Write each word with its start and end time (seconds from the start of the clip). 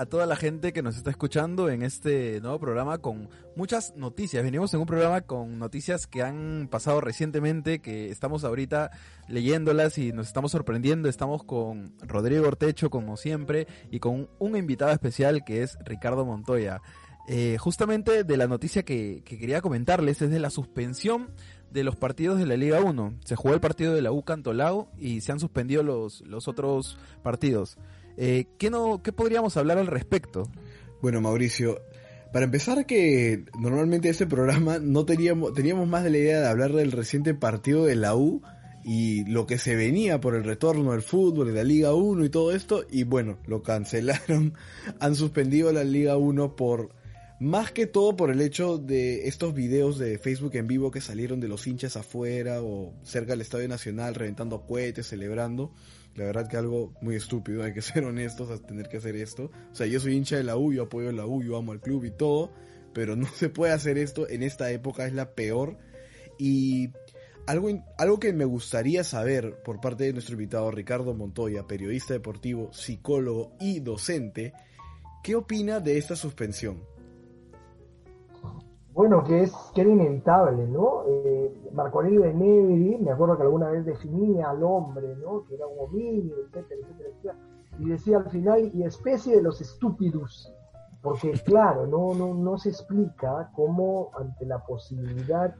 a 0.00 0.06
toda 0.06 0.24
la 0.24 0.34
gente 0.34 0.72
que 0.72 0.82
nos 0.82 0.96
está 0.96 1.10
escuchando 1.10 1.68
en 1.68 1.82
este 1.82 2.40
nuevo 2.40 2.58
programa 2.58 2.96
con 2.96 3.28
muchas 3.54 3.94
noticias? 3.96 4.42
Venimos 4.42 4.72
en 4.72 4.80
un 4.80 4.86
programa 4.86 5.20
con 5.20 5.58
noticias 5.58 6.06
que 6.06 6.22
han 6.22 6.68
pasado 6.70 7.02
recientemente, 7.02 7.80
que 7.80 8.08
estamos 8.08 8.44
ahorita 8.44 8.92
leyéndolas 9.28 9.98
y 9.98 10.12
nos 10.12 10.26
estamos 10.26 10.52
sorprendiendo. 10.52 11.10
Estamos 11.10 11.44
con 11.44 11.92
Rodrigo 12.00 12.48
Ortecho, 12.48 12.88
como 12.88 13.18
siempre, 13.18 13.66
y 13.90 13.98
con 13.98 14.30
un 14.38 14.56
invitado 14.56 14.90
especial 14.90 15.44
que 15.44 15.62
es 15.62 15.76
Ricardo 15.84 16.24
Montoya. 16.24 16.80
Eh, 17.28 17.58
justamente 17.58 18.24
de 18.24 18.36
la 18.38 18.46
noticia 18.46 18.82
que, 18.82 19.22
que 19.26 19.38
quería 19.38 19.60
comentarles 19.60 20.22
es 20.22 20.30
de 20.30 20.40
la 20.40 20.48
suspensión 20.48 21.28
de 21.70 21.84
los 21.84 21.96
partidos 21.96 22.38
de 22.38 22.46
la 22.46 22.56
Liga 22.56 22.80
1. 22.80 23.18
Se 23.26 23.36
jugó 23.36 23.52
el 23.52 23.60
partido 23.60 23.94
de 23.94 24.00
la 24.00 24.12
U 24.12 24.22
Cantolao 24.22 24.90
y 24.98 25.20
se 25.20 25.32
han 25.32 25.40
suspendido 25.40 25.82
los, 25.82 26.22
los 26.22 26.48
otros 26.48 26.98
partidos. 27.22 27.76
Eh, 28.22 28.48
¿qué, 28.58 28.68
no, 28.68 29.02
¿Qué 29.02 29.12
podríamos 29.12 29.56
hablar 29.56 29.78
al 29.78 29.86
respecto? 29.86 30.50
Bueno, 31.00 31.22
Mauricio, 31.22 31.80
para 32.34 32.44
empezar 32.44 32.84
que 32.84 33.46
normalmente 33.58 34.10
este 34.10 34.26
programa 34.26 34.78
no 34.78 35.06
teníamos, 35.06 35.54
teníamos 35.54 35.88
más 35.88 36.04
de 36.04 36.10
la 36.10 36.18
idea 36.18 36.40
de 36.40 36.48
hablar 36.48 36.74
del 36.74 36.92
reciente 36.92 37.32
partido 37.32 37.86
de 37.86 37.96
la 37.96 38.14
U 38.14 38.42
y 38.84 39.24
lo 39.24 39.46
que 39.46 39.56
se 39.56 39.74
venía 39.74 40.20
por 40.20 40.34
el 40.34 40.44
retorno 40.44 40.92
del 40.92 41.00
fútbol, 41.00 41.46
de 41.46 41.54
la 41.54 41.64
Liga 41.64 41.94
1 41.94 42.26
y 42.26 42.28
todo 42.28 42.52
esto, 42.54 42.84
y 42.90 43.04
bueno, 43.04 43.38
lo 43.46 43.62
cancelaron, 43.62 44.52
han 45.00 45.14
suspendido 45.14 45.72
la 45.72 45.84
Liga 45.84 46.18
1 46.18 46.56
por 46.56 46.90
más 47.40 47.72
que 47.72 47.86
todo 47.86 48.18
por 48.18 48.30
el 48.30 48.42
hecho 48.42 48.76
de 48.76 49.28
estos 49.28 49.54
videos 49.54 49.98
de 49.98 50.18
Facebook 50.18 50.56
en 50.56 50.66
vivo 50.66 50.90
que 50.90 51.00
salieron 51.00 51.40
de 51.40 51.48
los 51.48 51.66
hinchas 51.66 51.96
afuera 51.96 52.60
o 52.60 52.92
cerca 53.02 53.32
del 53.32 53.40
Estadio 53.40 53.66
Nacional 53.66 54.14
reventando 54.14 54.66
cohetes, 54.66 55.06
celebrando. 55.06 55.72
La 56.14 56.24
verdad 56.24 56.48
que 56.48 56.56
algo 56.56 56.92
muy 57.00 57.16
estúpido, 57.16 57.62
hay 57.62 57.72
que 57.72 57.82
ser 57.82 58.04
honestos 58.04 58.50
a 58.50 58.58
tener 58.58 58.88
que 58.88 58.98
hacer 58.98 59.16
esto. 59.16 59.50
O 59.72 59.74
sea, 59.74 59.86
yo 59.86 60.00
soy 60.00 60.16
hincha 60.16 60.36
de 60.36 60.44
la 60.44 60.56
U, 60.56 60.72
yo 60.72 60.84
apoyo 60.84 61.10
la 61.12 61.26
U, 61.26 61.42
yo 61.42 61.56
amo 61.56 61.72
al 61.72 61.80
club 61.80 62.04
y 62.04 62.10
todo, 62.10 62.52
pero 62.92 63.16
no 63.16 63.26
se 63.34 63.48
puede 63.48 63.72
hacer 63.72 63.98
esto 63.98 64.28
en 64.28 64.42
esta 64.42 64.70
época, 64.70 65.06
es 65.06 65.12
la 65.12 65.34
peor. 65.34 65.78
Y 66.38 66.90
algo, 67.46 67.68
algo 67.98 68.20
que 68.20 68.32
me 68.32 68.44
gustaría 68.44 69.04
saber 69.04 69.62
por 69.62 69.80
parte 69.80 70.04
de 70.04 70.12
nuestro 70.12 70.34
invitado 70.34 70.70
Ricardo 70.70 71.14
Montoya, 71.14 71.66
periodista 71.66 72.14
deportivo, 72.14 72.72
psicólogo 72.72 73.56
y 73.60 73.80
docente, 73.80 74.52
¿qué 75.22 75.34
opina 75.34 75.80
de 75.80 75.98
esta 75.98 76.16
suspensión? 76.16 76.82
Bueno, 78.92 79.22
que 79.22 79.42
es 79.42 79.52
que 79.74 79.82
era 79.82 79.90
inevitable, 79.90 80.66
¿no? 80.66 81.04
Eh, 81.06 81.54
Marco 81.72 81.98
Aurelio 81.98 82.22
de 82.22 82.34
Negri, 82.34 82.98
me 82.98 83.12
acuerdo 83.12 83.36
que 83.36 83.44
alguna 83.44 83.70
vez 83.70 83.84
definía 83.84 84.50
al 84.50 84.62
hombre, 84.64 85.14
¿no? 85.16 85.44
Que 85.44 85.54
era 85.54 85.66
un 85.66 85.78
homínido, 85.78 86.38
etcétera, 86.40 86.80
etcétera, 86.82 87.08
etcétera, 87.08 87.36
y 87.78 87.88
decía 87.88 88.18
al 88.18 88.30
final, 88.30 88.70
y 88.74 88.82
especie 88.82 89.36
de 89.36 89.42
los 89.42 89.60
estúpidos, 89.60 90.52
porque 91.02 91.32
claro, 91.44 91.86
no, 91.86 92.14
no, 92.14 92.34
no 92.34 92.58
se 92.58 92.70
explica 92.70 93.50
cómo 93.54 94.10
ante 94.18 94.44
la 94.44 94.58
posibilidad 94.58 95.54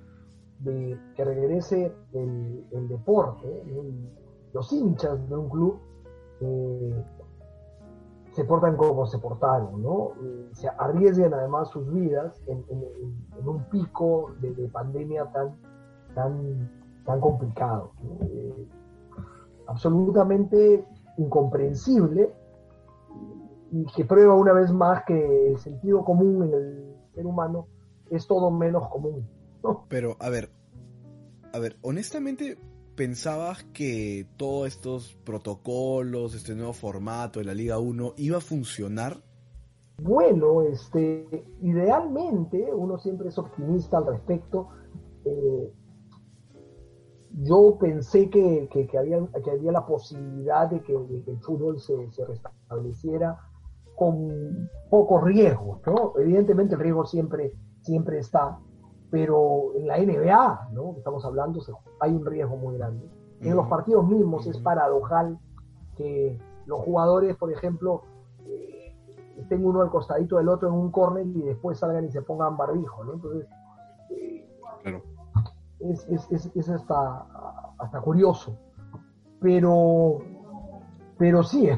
de 0.58 0.98
que 1.14 1.24
regrese 1.24 1.92
el, 2.12 2.66
el 2.72 2.88
deporte, 2.88 3.62
los 4.52 4.72
hinchas 4.72 5.28
de 5.28 5.36
un 5.36 5.48
club, 5.48 5.80
eh, 6.40 7.04
se 8.32 8.44
portan 8.44 8.76
como 8.76 9.06
se 9.06 9.18
portaron, 9.18 9.82
¿no? 9.82 10.12
Se 10.52 10.68
arriesgan 10.68 11.34
además 11.34 11.68
sus 11.70 11.92
vidas 11.92 12.40
en, 12.46 12.64
un 13.44 13.64
pico 13.70 14.32
de, 14.40 14.54
de, 14.54 14.68
pandemia 14.68 15.26
tan, 15.32 15.56
tan, 16.14 16.70
tan 17.04 17.20
complicado. 17.20 17.92
Eh, 18.22 18.68
absolutamente 19.66 20.84
incomprensible 21.16 22.32
y 23.72 23.84
que 23.94 24.04
prueba 24.04 24.34
una 24.34 24.52
vez 24.52 24.72
más 24.72 25.04
que 25.04 25.52
el 25.52 25.58
sentido 25.58 26.04
común 26.04 26.42
en 26.44 26.54
el 26.54 26.96
ser 27.14 27.26
humano 27.26 27.66
es 28.10 28.26
todo 28.26 28.50
menos 28.50 28.88
común. 28.88 29.28
¿no? 29.62 29.86
Pero, 29.88 30.16
a 30.20 30.28
ver, 30.28 30.50
a 31.52 31.58
ver, 31.58 31.76
honestamente, 31.82 32.58
¿pensabas 33.00 33.64
que 33.72 34.26
todos 34.36 34.68
estos 34.68 35.14
protocolos, 35.24 36.34
este 36.34 36.54
nuevo 36.54 36.74
formato 36.74 37.38
de 37.38 37.46
la 37.46 37.54
Liga 37.54 37.78
1 37.78 38.12
iba 38.18 38.36
a 38.36 38.40
funcionar? 38.42 39.16
Bueno, 40.02 40.60
este, 40.60 41.26
idealmente 41.62 42.68
uno 42.74 42.98
siempre 42.98 43.30
es 43.30 43.38
optimista 43.38 43.96
al 43.96 44.06
respecto. 44.06 44.68
Eh, 45.24 45.72
yo 47.42 47.78
pensé 47.80 48.28
que, 48.28 48.68
que, 48.70 48.98
había, 48.98 49.26
que 49.42 49.50
había 49.50 49.72
la 49.72 49.86
posibilidad 49.86 50.68
de 50.68 50.82
que, 50.82 50.92
de 50.92 51.22
que 51.22 51.30
el 51.30 51.40
fútbol 51.40 51.80
se, 51.80 51.94
se, 52.10 52.26
restableciera 52.26 53.38
con 53.96 54.68
pocos 54.90 55.24
riesgos, 55.24 55.80
¿no? 55.86 56.12
Evidentemente 56.18 56.74
el 56.74 56.80
riesgo 56.82 57.06
siempre, 57.06 57.54
siempre 57.80 58.18
está, 58.18 58.58
pero 59.10 59.74
en 59.74 59.88
la 59.88 59.98
NBA, 59.98 60.68
¿no? 60.72 60.94
Estamos 60.96 61.24
hablando, 61.24 61.60
hay 61.98 62.14
un 62.14 62.24
riesgo 62.24 62.56
muy 62.56 62.76
grande. 62.76 63.08
En 63.40 63.56
los 63.56 63.66
partidos 63.68 64.06
mismos 64.06 64.46
es 64.46 64.58
paradojal 64.58 65.38
que 65.96 66.38
los 66.66 66.80
jugadores, 66.80 67.36
por 67.36 67.50
ejemplo, 67.50 68.02
eh, 68.46 68.94
estén 69.36 69.64
uno 69.64 69.82
al 69.82 69.90
costadito 69.90 70.36
del 70.36 70.48
otro 70.48 70.68
en 70.68 70.74
un 70.74 70.90
córner 70.90 71.26
y 71.26 71.42
después 71.42 71.78
salgan 71.78 72.04
y 72.04 72.10
se 72.10 72.22
pongan 72.22 72.56
barbijo, 72.56 73.02
¿no? 73.04 73.14
Entonces, 73.14 73.48
eh, 74.10 74.48
claro. 74.82 75.02
es, 75.80 76.06
es, 76.08 76.30
es, 76.30 76.50
es, 76.54 76.68
hasta, 76.68 77.26
hasta 77.78 78.00
curioso. 78.00 78.56
Pero, 79.40 80.18
pero 81.18 81.42
sí, 81.42 81.68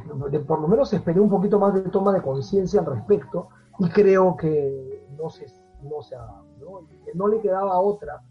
por 0.47 0.60
lo 0.60 0.69
menos 0.69 0.92
esperé 0.92 1.21
un 1.21 1.31
poquito 1.31 1.59
más 1.59 1.72
de 1.75 1.82
toma 1.82 2.12
de 2.12 2.21
conciencia 2.21 2.81
al 2.81 2.87
respecto 2.87 3.48
y 3.78 3.88
creo 3.88 4.37
que 4.37 5.06
no 5.16 5.31
se, 5.31 5.47
no 5.82 6.03
se 6.03 6.16
ha 6.16 6.41
¿no? 7.14 7.28
le 7.28 7.40
quedaba 7.40 7.78
otra 7.78 8.22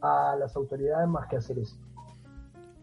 a 0.00 0.36
las 0.38 0.54
autoridades 0.56 1.08
más 1.08 1.28
que 1.28 1.36
hacer 1.36 1.58
eso. 1.58 1.76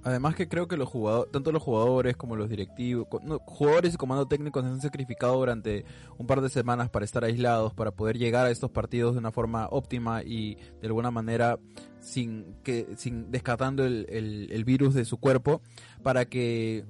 Además 0.03 0.35
que 0.35 0.47
creo 0.47 0.67
que 0.67 0.77
los 0.77 0.87
jugadores, 0.87 1.31
tanto 1.31 1.51
los 1.51 1.63
jugadores 1.63 2.15
como 2.15 2.35
los 2.35 2.47
directivos, 2.47 3.07
jugadores 3.47 3.95
y 3.95 3.97
comando 3.97 4.27
técnicos 4.27 4.63
se 4.63 4.69
han 4.69 4.79
sacrificado 4.79 5.35
durante 5.35 5.83
un 6.19 6.27
par 6.27 6.41
de 6.41 6.49
semanas 6.49 6.91
para 6.91 7.05
estar 7.05 7.23
aislados, 7.23 7.73
para 7.73 7.89
poder 7.89 8.19
llegar 8.19 8.45
a 8.45 8.51
estos 8.51 8.69
partidos 8.69 9.15
de 9.15 9.19
una 9.19 9.31
forma 9.31 9.67
óptima 9.71 10.21
y 10.21 10.57
de 10.79 10.87
alguna 10.87 11.09
manera 11.09 11.57
sin 12.01 12.55
que, 12.61 12.87
sin 12.97 13.31
descartando 13.31 13.83
el, 13.83 14.05
el, 14.09 14.51
el 14.51 14.63
virus 14.63 14.93
de 14.93 15.05
su 15.05 15.17
cuerpo, 15.17 15.61
para 16.03 16.25
que 16.25 16.85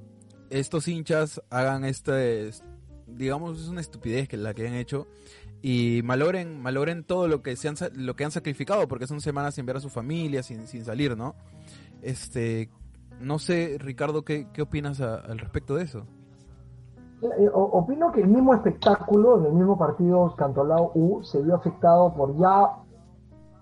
estos 0.49 0.89
hinchas 0.89 1.41
hagan 1.49 1.85
este, 1.85 2.51
digamos, 3.07 3.61
es 3.61 3.67
una 3.67 3.81
estupidez 3.81 4.27
que 4.27 4.37
la 4.37 4.53
que 4.53 4.67
han 4.67 4.73
hecho 4.73 5.07
y 5.67 6.03
malogren, 6.03 6.61
malogren 6.61 7.03
todo 7.03 7.27
lo 7.27 7.41
que 7.41 7.55
se 7.55 7.67
han, 7.67 7.73
lo 7.95 8.15
que 8.15 8.23
han 8.23 8.29
sacrificado 8.29 8.87
porque 8.87 9.07
son 9.07 9.19
semanas 9.19 9.55
sin 9.55 9.65
ver 9.65 9.77
a 9.77 9.79
su 9.79 9.89
familia, 9.89 10.43
sin, 10.43 10.67
sin 10.67 10.85
salir, 10.85 11.17
¿no? 11.17 11.33
Este, 12.03 12.69
no 13.19 13.39
sé, 13.39 13.77
Ricardo, 13.79 14.23
¿qué, 14.23 14.47
qué 14.53 14.61
opinas 14.61 15.01
al 15.01 15.39
respecto 15.39 15.73
de 15.73 15.85
eso? 15.85 16.05
Opino 17.51 18.11
que 18.11 18.21
el 18.21 18.27
mismo 18.27 18.53
espectáculo, 18.53 19.39
en 19.39 19.45
el 19.47 19.53
mismo 19.53 19.75
partido 19.75 20.35
Cantolao 20.35 20.91
U, 20.93 21.23
se 21.23 21.41
vio 21.41 21.55
afectado 21.55 22.13
por 22.13 22.37
ya 22.37 22.69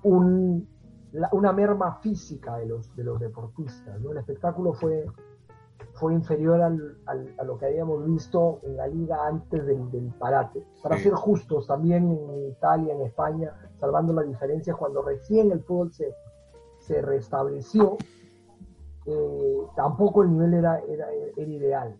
un, 0.01 0.67
la, 1.13 1.29
una 1.31 1.53
merma 1.53 1.99
física 2.01 2.57
de 2.57 2.65
los, 2.65 2.93
de 2.97 3.05
los 3.05 3.17
deportistas. 3.17 4.01
¿no? 4.01 4.11
El 4.11 4.17
espectáculo 4.17 4.73
fue, 4.73 5.05
fue 6.03 6.13
inferior 6.15 6.61
al, 6.61 6.97
al, 7.05 7.33
a 7.39 7.45
lo 7.45 7.57
que 7.57 7.67
habíamos 7.67 8.05
visto 8.05 8.59
en 8.63 8.75
la 8.75 8.87
liga 8.87 9.25
antes 9.25 9.65
del, 9.65 9.89
del 9.89 10.13
parate. 10.19 10.61
Para 10.81 10.97
sí. 10.97 11.03
ser 11.03 11.13
justos, 11.13 11.65
también 11.65 12.11
en 12.11 12.49
Italia, 12.49 12.93
en 12.93 13.03
España, 13.03 13.53
salvando 13.79 14.11
las 14.11 14.27
diferencias, 14.27 14.75
cuando 14.75 15.01
recién 15.01 15.49
el 15.53 15.63
fútbol 15.63 15.93
se, 15.93 16.13
se 16.79 17.01
restableció, 17.01 17.95
eh, 19.05 19.57
tampoco 19.77 20.23
el 20.23 20.31
nivel 20.33 20.55
era, 20.55 20.79
era, 20.79 21.07
era, 21.37 21.49
ideal. 21.49 21.97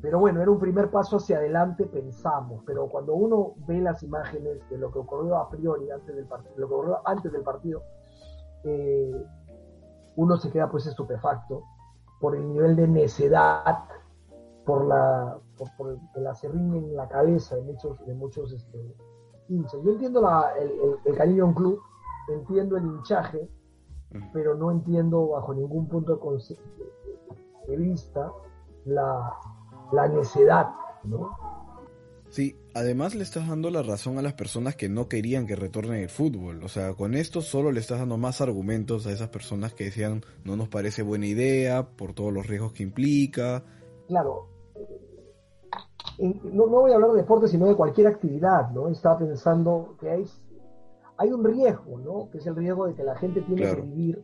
pero 0.00 0.20
bueno, 0.20 0.40
era 0.40 0.50
un 0.52 0.60
primer 0.60 0.88
paso 0.92 1.16
hacia 1.16 1.38
adelante, 1.38 1.86
pensamos, 1.86 2.62
pero 2.64 2.88
cuando 2.88 3.14
uno 3.14 3.54
ve 3.66 3.80
las 3.80 4.00
imágenes 4.04 4.60
de 4.70 4.78
lo 4.78 4.92
que 4.92 5.00
ocurrió 5.00 5.38
a 5.38 5.50
priori 5.50 5.90
antes 5.90 6.14
del 6.14 6.26
partido, 6.26 6.54
lo 6.56 6.68
que 6.68 6.74
ocurrió 6.74 7.00
antes 7.04 7.32
del 7.32 7.42
partido, 7.42 7.82
eh, 8.62 9.26
uno 10.14 10.36
se 10.36 10.52
queda 10.52 10.70
pues 10.70 10.86
estupefacto 10.86 11.64
por 12.20 12.36
el 12.36 12.46
nivel 12.52 12.76
de 12.76 12.86
necedad, 12.86 13.84
por 14.64 14.86
la 14.86 15.38
por, 15.76 15.98
el 16.14 16.26
acerrín 16.26 16.74
en 16.74 16.96
la 16.96 17.08
cabeza 17.08 17.56
de 17.56 17.62
muchos, 17.62 18.04
de 18.06 18.14
muchos 18.14 18.52
este, 18.52 18.94
hinchas. 19.48 19.80
Yo 19.82 19.92
entiendo 19.92 20.26
el, 21.04 21.14
cariño 21.16 21.44
a 21.44 21.46
un 21.48 21.54
club, 21.54 21.80
entiendo 22.28 22.76
el 22.76 22.84
hinchaje, 22.84 23.48
pero 24.32 24.54
no 24.54 24.70
entiendo 24.70 25.28
bajo 25.28 25.54
ningún 25.54 25.88
punto 25.88 26.16
de, 27.66 27.76
vista 27.76 28.32
la, 28.84 29.32
la 29.92 30.08
necedad, 30.08 30.70
¿no? 31.04 31.30
Sí, 32.28 32.59
además 32.74 33.14
le 33.14 33.22
estás 33.22 33.48
dando 33.48 33.70
la 33.70 33.82
razón 33.82 34.18
a 34.18 34.22
las 34.22 34.34
personas 34.34 34.76
que 34.76 34.88
no 34.88 35.08
querían 35.08 35.46
que 35.46 35.56
retorne 35.56 36.02
el 36.02 36.08
fútbol. 36.08 36.62
O 36.62 36.68
sea, 36.68 36.94
con 36.94 37.14
esto 37.14 37.42
solo 37.42 37.72
le 37.72 37.80
estás 37.80 37.98
dando 37.98 38.16
más 38.16 38.40
argumentos 38.40 39.06
a 39.06 39.12
esas 39.12 39.28
personas 39.28 39.74
que 39.74 39.84
decían 39.84 40.22
no 40.44 40.56
nos 40.56 40.68
parece 40.68 41.02
buena 41.02 41.26
idea 41.26 41.88
por 41.96 42.14
todos 42.14 42.32
los 42.32 42.46
riesgos 42.46 42.72
que 42.72 42.82
implica. 42.82 43.64
Claro, 44.08 44.48
no, 46.20 46.66
voy 46.66 46.92
a 46.92 46.96
hablar 46.96 47.12
de 47.12 47.18
deporte, 47.18 47.48
sino 47.48 47.66
de 47.66 47.74
cualquier 47.74 48.06
actividad, 48.08 48.70
¿no? 48.70 48.88
Estaba 48.88 49.18
pensando 49.18 49.96
que 49.98 50.10
hay, 50.10 50.24
hay 51.16 51.32
un 51.32 51.44
riesgo, 51.44 51.98
¿no? 51.98 52.28
Que 52.30 52.38
es 52.38 52.46
el 52.46 52.56
riesgo 52.56 52.86
de 52.86 52.94
que 52.94 53.04
la 53.04 53.16
gente 53.16 53.40
tiene 53.42 53.62
que 53.62 53.80
vivir 53.80 54.22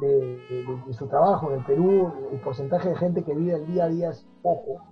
de, 0.00 0.92
su 0.92 1.06
trabajo. 1.06 1.52
En 1.52 1.60
el 1.60 1.64
Perú, 1.64 2.12
el 2.32 2.40
porcentaje 2.40 2.88
de 2.88 2.96
gente 2.96 3.22
que 3.22 3.34
vive 3.34 3.54
el 3.54 3.66
día 3.66 3.84
a 3.84 3.88
día 3.88 4.10
es 4.10 4.26
poco, 4.42 4.82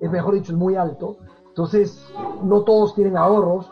es 0.00 0.10
mejor 0.10 0.34
dicho, 0.34 0.52
es 0.52 0.58
muy 0.58 0.76
alto. 0.76 1.18
Entonces, 1.48 2.12
no 2.42 2.62
todos 2.62 2.94
tienen 2.94 3.16
ahorros 3.16 3.70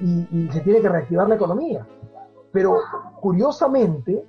y, 0.00 0.48
se 0.50 0.60
tiene 0.60 0.80
que 0.80 0.88
reactivar 0.88 1.28
la 1.28 1.36
economía. 1.36 1.86
Pero 2.52 2.78
curiosamente, 3.20 4.24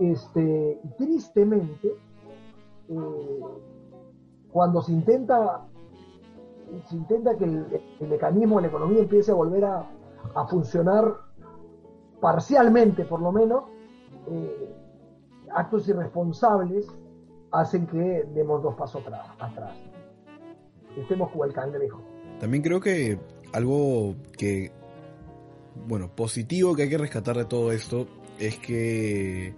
este, 0.00 0.80
tristemente, 0.96 1.94
eh, 2.88 3.40
cuando 4.50 4.82
se 4.82 4.92
intenta 4.92 5.66
se 6.88 6.96
intenta 6.96 7.36
que 7.36 7.44
el, 7.44 8.08
mecanismo 8.08 8.56
de 8.56 8.62
la 8.62 8.68
economía 8.68 9.00
empiece 9.00 9.30
a 9.30 9.34
volver 9.34 9.64
a, 9.64 9.86
funcionar 10.48 11.16
parcialmente, 12.20 13.04
por 13.04 13.20
lo 13.20 13.32
menos, 13.32 13.64
eh, 14.28 14.74
actos 15.52 15.88
irresponsables 15.88 16.86
hacen 17.50 17.86
que 17.86 18.24
demos 18.32 18.62
dos 18.62 18.74
pasos 18.74 19.02
atrás. 19.38 19.74
Estemos 20.96 21.30
como 21.30 21.44
el 21.44 21.52
cangrejo. 21.52 22.02
También 22.40 22.62
creo 22.62 22.80
que 22.80 23.18
algo 23.52 24.16
que, 24.36 24.72
bueno, 25.86 26.14
positivo 26.14 26.74
que 26.74 26.82
hay 26.82 26.88
que 26.88 26.98
rescatar 26.98 27.36
de 27.36 27.44
todo 27.44 27.72
esto 27.72 28.08
es 28.38 28.58
que 28.58 29.54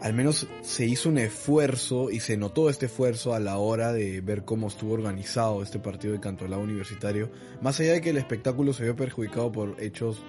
al 0.00 0.14
menos 0.14 0.46
se 0.62 0.86
hizo 0.86 1.08
un 1.08 1.18
esfuerzo 1.18 2.10
y 2.10 2.20
se 2.20 2.36
notó 2.36 2.70
este 2.70 2.86
esfuerzo 2.86 3.34
a 3.34 3.40
la 3.40 3.58
hora 3.58 3.92
de 3.92 4.20
ver 4.20 4.44
cómo 4.44 4.68
estuvo 4.68 4.94
organizado 4.94 5.62
este 5.62 5.78
partido 5.78 6.12
de 6.12 6.20
Cantolao 6.20 6.60
Universitario. 6.60 7.30
Más 7.60 7.80
allá 7.80 7.94
de 7.94 8.00
que 8.00 8.10
el 8.10 8.16
espectáculo 8.16 8.72
se 8.72 8.84
vio 8.84 8.94
perjudicado 8.94 9.50
por 9.50 9.80
hechos, 9.80 10.22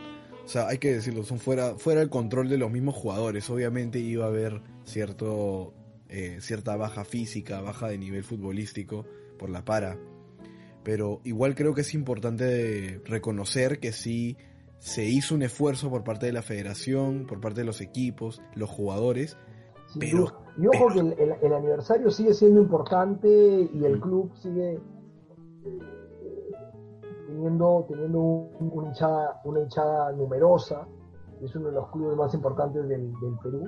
o 0.43 0.47
sea, 0.47 0.67
hay 0.67 0.79
que 0.79 0.93
decirlo, 0.93 1.23
son 1.23 1.39
fuera, 1.39 1.75
fuera 1.75 1.99
del 1.99 2.09
control 2.09 2.49
de 2.49 2.57
los 2.57 2.71
mismos 2.71 2.95
jugadores. 2.95 3.49
Obviamente 3.49 3.99
iba 3.99 4.25
a 4.25 4.29
haber 4.29 4.61
cierto, 4.85 5.73
eh, 6.07 6.37
cierta 6.41 6.75
baja 6.75 7.05
física, 7.05 7.61
baja 7.61 7.87
de 7.89 7.99
nivel 7.99 8.23
futbolístico 8.23 9.05
por 9.37 9.51
la 9.51 9.63
para. 9.63 9.97
Pero 10.83 11.21
igual 11.23 11.55
creo 11.55 11.73
que 11.73 11.81
es 11.81 11.93
importante 11.93 13.01
reconocer 13.05 13.79
que 13.79 13.91
sí 13.91 14.37
se 14.79 15.05
hizo 15.05 15.35
un 15.35 15.43
esfuerzo 15.43 15.89
por 15.89 16.03
parte 16.03 16.25
de 16.25 16.31
la 16.31 16.41
federación, 16.41 17.25
por 17.27 17.41
parte 17.41 17.61
de 17.61 17.65
los 17.65 17.81
equipos, 17.81 18.41
los 18.55 18.69
jugadores, 18.69 19.37
pero, 19.97 20.27
y 20.57 20.67
ojo 20.67 20.87
que 20.93 20.99
el, 20.99 21.53
aniversario 21.53 22.11
sigue 22.11 22.33
siendo 22.33 22.61
importante 22.61 23.27
y 23.73 23.83
el 23.83 23.99
club 23.99 24.31
sigue 24.35 24.73
eh, 24.73 25.79
teniendo, 27.25 27.85
teniendo 27.87 28.19
una, 28.19 28.89
hinchada, 28.89 29.41
una 29.45 29.61
hinchada 29.61 30.11
numerosa, 30.11 30.87
es 31.41 31.55
uno 31.55 31.69
de 31.69 31.73
los 31.73 31.89
clubes 31.89 32.17
más 32.17 32.33
importantes 32.35 32.87
del, 32.87 33.11
Perú. 33.41 33.67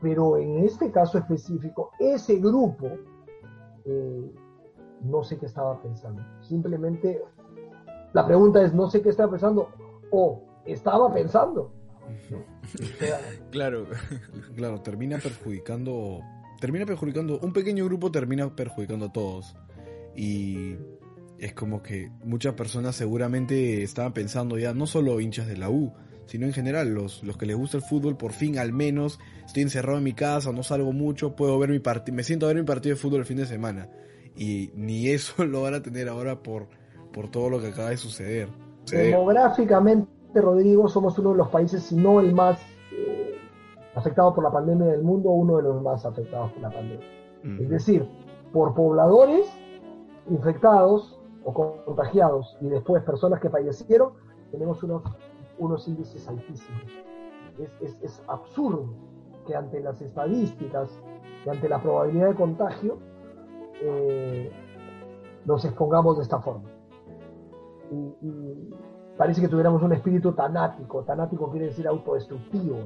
Pero 0.00 0.36
en 0.38 0.64
este 0.64 0.90
caso 0.90 1.18
específico, 1.18 1.92
ese 2.00 2.40
grupo, 2.40 2.88
eh, 3.84 4.32
no 5.04 5.24
sé 5.24 5.38
qué 5.38 5.46
estaba 5.46 5.80
pensando. 5.82 6.22
Simplemente, 6.40 7.22
la 8.12 8.26
pregunta 8.26 8.62
es, 8.62 8.72
no 8.74 8.90
sé 8.90 9.02
qué 9.02 9.10
estaba 9.10 9.30
pensando, 9.30 9.68
o 10.10 10.42
estaba 10.64 11.12
pensando. 11.12 11.72
claro, 13.50 13.86
claro, 14.56 14.80
termina 14.80 15.18
perjudicando, 15.18 16.20
termina 16.60 16.86
perjudicando, 16.86 17.38
un 17.40 17.52
pequeño 17.52 17.84
grupo 17.84 18.10
termina 18.10 18.54
perjudicando 18.54 19.06
a 19.06 19.12
todos. 19.12 19.56
Y 20.14 20.76
es 21.38 21.54
como 21.54 21.82
que 21.82 22.10
muchas 22.24 22.54
personas 22.54 22.96
seguramente 22.96 23.82
estaban 23.82 24.12
pensando 24.12 24.58
ya, 24.58 24.74
no 24.74 24.86
solo 24.86 25.20
hinchas 25.20 25.46
de 25.46 25.56
la 25.56 25.70
U, 25.70 25.92
sino 26.26 26.46
en 26.46 26.52
general, 26.52 26.94
los, 26.94 27.22
los 27.24 27.36
que 27.36 27.46
les 27.46 27.56
gusta 27.56 27.78
el 27.78 27.82
fútbol, 27.82 28.16
por 28.16 28.32
fin 28.32 28.58
al 28.58 28.72
menos, 28.72 29.18
estoy 29.44 29.62
encerrado 29.62 29.98
en 29.98 30.04
mi 30.04 30.12
casa, 30.12 30.52
no 30.52 30.62
salgo 30.62 30.92
mucho, 30.92 31.34
puedo 31.34 31.58
ver 31.58 31.70
mi 31.70 31.80
partido, 31.80 32.14
me 32.14 32.22
siento 32.22 32.46
a 32.46 32.48
ver 32.48 32.58
mi 32.58 32.62
partido 32.62 32.94
de 32.94 33.00
fútbol 33.00 33.20
el 33.20 33.26
fin 33.26 33.38
de 33.38 33.46
semana. 33.46 33.88
Y 34.36 34.72
ni 34.74 35.08
eso 35.08 35.44
lo 35.44 35.62
van 35.62 35.74
a 35.74 35.82
tener 35.82 36.08
ahora 36.08 36.42
por, 36.42 36.66
por 37.12 37.30
todo 37.30 37.50
lo 37.50 37.60
que 37.60 37.68
acaba 37.68 37.90
de 37.90 37.96
suceder. 37.96 38.48
Demográficamente 38.90 40.10
Rodrigo, 40.34 40.88
somos 40.88 41.18
uno 41.18 41.30
de 41.32 41.36
los 41.36 41.48
países, 41.48 41.82
si 41.82 41.96
no 41.96 42.20
el 42.20 42.34
más 42.34 42.60
eh, 42.92 43.36
afectado 43.94 44.34
por 44.34 44.44
la 44.44 44.50
pandemia 44.50 44.86
del 44.86 45.02
mundo, 45.02 45.30
uno 45.30 45.58
de 45.58 45.62
los 45.64 45.82
más 45.82 46.04
afectados 46.04 46.52
por 46.52 46.62
la 46.62 46.70
pandemia. 46.70 47.06
Es 47.60 47.68
decir, 47.68 48.08
por 48.52 48.72
pobladores 48.74 49.46
infectados 50.30 51.18
o 51.44 51.52
contagiados 51.52 52.56
y 52.60 52.68
después 52.68 53.02
personas 53.02 53.40
que 53.40 53.50
fallecieron, 53.50 54.12
tenemos 54.52 54.82
unos, 54.82 55.02
unos 55.58 55.88
índices 55.88 56.28
altísimos. 56.28 56.82
Es, 57.80 58.22
absurdo 58.28 58.94
que 59.46 59.56
ante 59.56 59.80
las 59.80 60.00
estadísticas, 60.00 60.88
que 61.42 61.50
ante 61.50 61.68
la 61.68 61.82
probabilidad 61.82 62.28
de 62.28 62.34
contagio, 62.34 62.98
eh, 63.84 64.52
nos 65.44 65.64
expongamos 65.64 66.16
de 66.18 66.22
esta 66.22 66.40
forma. 66.40 66.68
y, 67.90 68.74
parece 69.16 69.40
que 69.40 69.48
tuviéramos 69.48 69.82
un 69.82 69.92
espíritu 69.92 70.32
tanático. 70.32 71.02
Tanático 71.04 71.50
quiere 71.50 71.66
decir 71.66 71.86
autodestructivo, 71.86 72.78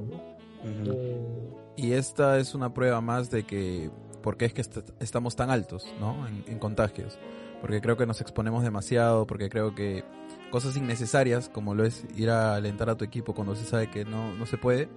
eh, 0.63 1.53
y 1.75 1.93
esta 1.93 2.37
es 2.39 2.55
una 2.55 2.73
prueba 2.73 3.01
más 3.01 3.29
de 3.29 3.43
que, 3.43 3.91
¿por 4.21 4.37
qué 4.37 4.45
es 4.45 4.53
que 4.53 4.61
estamos 4.99 5.35
tan 5.35 5.49
altos, 5.49 5.85
¿no? 5.99 6.15
En, 6.47 6.59
contagios. 6.59 7.19
Porque 7.61 7.81
creo 7.81 7.97
que 7.97 8.05
nos 8.05 8.21
exponemos 8.21 8.63
demasiado, 8.63 9.25
porque 9.25 9.49
creo 9.49 9.73
que 9.73 10.03
cosas 10.51 10.77
innecesarias, 10.77 11.49
como 11.49 11.73
lo 11.73 11.85
es 11.85 12.05
ir 12.15 12.29
a 12.29 12.55
alentar 12.55 12.89
a 12.89 12.95
tu 12.95 13.05
equipo 13.05 13.33
cuando 13.33 13.55
se 13.55 13.65
sabe 13.65 13.89
que 13.89 14.05
no, 14.05 14.33
no 14.35 14.45
se 14.45 14.57
puede, 14.57 14.89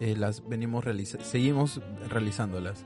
eh, 0.00 0.14
las 0.16 0.46
venimos 0.46 0.84
seguimos 1.22 1.80
realizándolas. 2.08 2.84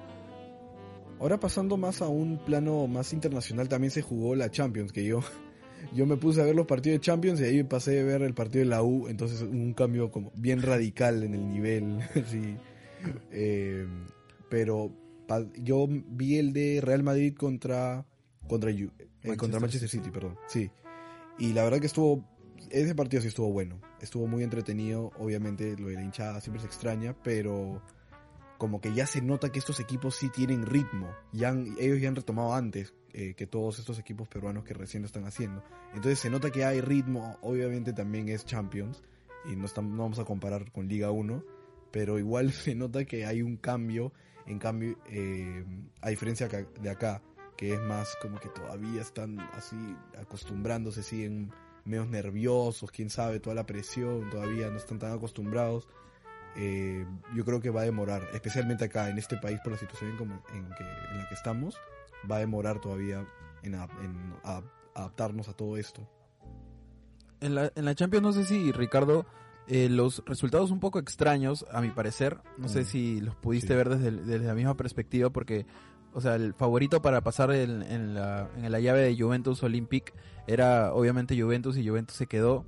Ahora 1.21 1.39
pasando 1.39 1.77
más 1.77 2.01
a 2.01 2.09
un 2.09 2.39
plano 2.39 2.87
más 2.87 3.13
internacional, 3.13 3.69
también 3.69 3.91
se 3.91 4.01
jugó 4.01 4.35
la 4.35 4.51
Champions, 4.51 4.91
que 4.91 5.05
yo 5.05 5.21
yo 5.95 6.07
me 6.07 6.17
puse 6.17 6.41
a 6.41 6.45
ver 6.45 6.57
los 6.57 6.67
partidos 6.67 6.97
de 6.97 7.01
Champions 7.01 7.41
y 7.41 7.45
ahí 7.45 7.63
pasé 7.63 8.01
a 8.01 8.05
ver 8.05 8.23
el 8.23 8.33
partido 8.33 8.65
de 8.65 8.71
la 8.71 8.83
U, 8.83 9.07
entonces 9.07 9.43
un 9.43 9.75
cambio 9.75 10.11
como 10.11 10.33
bien 10.35 10.63
radical 10.63 11.23
en 11.23 11.35
el 11.35 11.49
nivel, 11.49 12.01
sí. 12.31 12.57
Eh, 13.31 13.87
pero 14.49 14.93
yo 15.63 15.87
vi 15.89 16.39
el 16.39 16.53
de 16.53 16.81
Real 16.83 17.03
Madrid 17.03 17.35
contra 17.37 18.05
contra, 18.49 18.71
eh, 18.71 18.91
Manchester. 19.23 19.37
contra 19.37 19.61
Manchester 19.61 19.89
City, 19.89 20.11
perdón, 20.11 20.37
sí. 20.49 20.71
Y 21.39 21.53
la 21.53 21.65
verdad 21.65 21.81
que 21.81 21.87
estuvo, 21.87 22.25
ese 22.71 22.95
partido 22.95 23.21
sí 23.23 23.29
estuvo 23.29 23.53
bueno, 23.53 23.79
estuvo 24.01 24.27
muy 24.27 24.43
entretenido, 24.43 25.13
obviamente 25.19 25.77
lo 25.77 25.89
de 25.89 25.95
la 25.95 26.03
hinchada 26.03 26.41
siempre 26.41 26.61
se 26.61 26.67
extraña, 26.67 27.15
pero 27.23 27.83
como 28.61 28.83
que 28.83 28.93
ya 28.93 29.07
se 29.07 29.23
nota 29.23 29.51
que 29.51 29.59
estos 29.59 29.81
equipos 29.81 30.17
sí 30.17 30.29
tienen 30.29 30.67
ritmo, 30.67 31.17
ya 31.33 31.49
ellos 31.79 31.99
ya 31.99 32.09
han 32.09 32.15
retomado 32.15 32.53
antes, 32.53 32.93
eh, 33.15 33.33
que 33.33 33.47
todos 33.47 33.79
estos 33.79 33.99
equipos 33.99 34.29
peruanos 34.29 34.65
que 34.65 34.75
recién 34.75 35.03
lo 35.03 35.07
están 35.07 35.25
haciendo. 35.25 35.65
Entonces 35.95 36.19
se 36.19 36.29
nota 36.29 36.51
que 36.51 36.67
hay 36.67 36.83
ritmo, 36.83 37.39
obviamente 37.41 37.95
también 37.95 38.29
es 38.29 38.45
Champions, 38.45 39.03
y 39.51 39.57
no, 39.57 39.65
estamos, 39.65 39.93
no 39.93 40.03
vamos 40.03 40.19
a 40.19 40.27
comparar 40.27 40.71
con 40.73 40.89
Liga 40.89 41.11
1, 41.11 41.43
pero 41.91 42.19
igual 42.19 42.53
se 42.53 42.75
nota 42.75 43.07
que 43.07 43.25
hay 43.25 43.41
un 43.41 43.57
cambio, 43.57 44.13
en 44.45 44.59
cambio, 44.59 44.99
eh, 45.07 45.65
a 46.03 46.11
diferencia 46.11 46.47
de 46.47 46.91
acá, 46.91 47.23
que 47.57 47.73
es 47.73 47.81
más 47.81 48.15
como 48.21 48.39
que 48.41 48.51
todavía 48.51 49.01
están 49.01 49.41
así 49.55 49.97
acostumbrándose, 50.21 51.03
siguen 51.03 51.51
medio 51.87 52.05
nerviosos, 52.05 52.91
quién 52.91 53.09
sabe, 53.09 53.41
toda 53.41 53.57
la 53.57 53.65
presión, 53.65 54.29
todavía 54.29 54.69
no 54.69 54.77
están 54.77 54.99
tan 54.99 55.13
acostumbrados. 55.13 55.89
Eh, 56.57 57.07
yo 57.35 57.45
creo 57.45 57.61
que 57.61 57.71
va 57.71 57.83
a 57.83 57.85
demorar, 57.85 58.23
especialmente 58.33 58.85
acá 58.85 59.09
en 59.09 59.19
este 59.19 59.37
país 59.37 59.61
por 59.63 59.73
la 59.73 59.79
situación 59.79 60.11
en, 60.11 60.17
que, 60.77 60.85
en 61.13 61.19
la 61.19 61.29
que 61.29 61.35
estamos, 61.35 61.77
va 62.31 62.37
a 62.37 62.41
demorar 62.41 62.81
todavía 62.81 63.27
en, 63.63 63.75
adaptarnos 64.95 65.49
a 65.49 65.53
todo 65.53 65.77
esto. 65.77 66.09
En 67.41 67.55
la, 67.55 67.73
en 67.75 67.85
la 67.85 67.95
Champions 67.95 68.23
no 68.23 68.33
sé 68.33 68.45
si 68.45 68.73
Ricardo 68.73 69.27
eh, 69.67 69.89
los 69.89 70.23
resultados 70.27 70.73
un 70.73 70.81
poco 70.81 70.99
extraños, 70.99 71.65
a 71.71 71.81
mi 71.81 71.91
parecer. 71.91 72.39
No 72.59 72.69
sé 72.69 72.81
mm. 72.83 72.85
si 72.85 73.21
los 73.21 73.37
pudiste 73.37 73.77
ver 73.77 73.89
desde, 73.89 74.11
desde, 74.11 74.47
la 74.47 74.55
misma 74.55 74.77
perspectiva, 74.77 75.31
porque, 75.31 75.65
o 76.13 76.21
sea, 76.21 76.35
el 76.35 76.55
favorito 76.55 77.01
para 77.01 77.21
pasar 77.21 77.53
en, 77.53 77.83
en, 77.83 78.15
la, 78.15 78.51
en 78.57 78.73
la 78.73 78.81
llave 78.81 79.03
de 79.03 79.17
Juventus 79.17 79.63
Olympic 79.63 80.13
era 80.49 80.93
obviamente 80.93 81.41
Juventus 81.41 81.77
y 81.77 81.89
Juventus 81.89 82.17
se 82.17 82.27
quedó. 82.27 82.67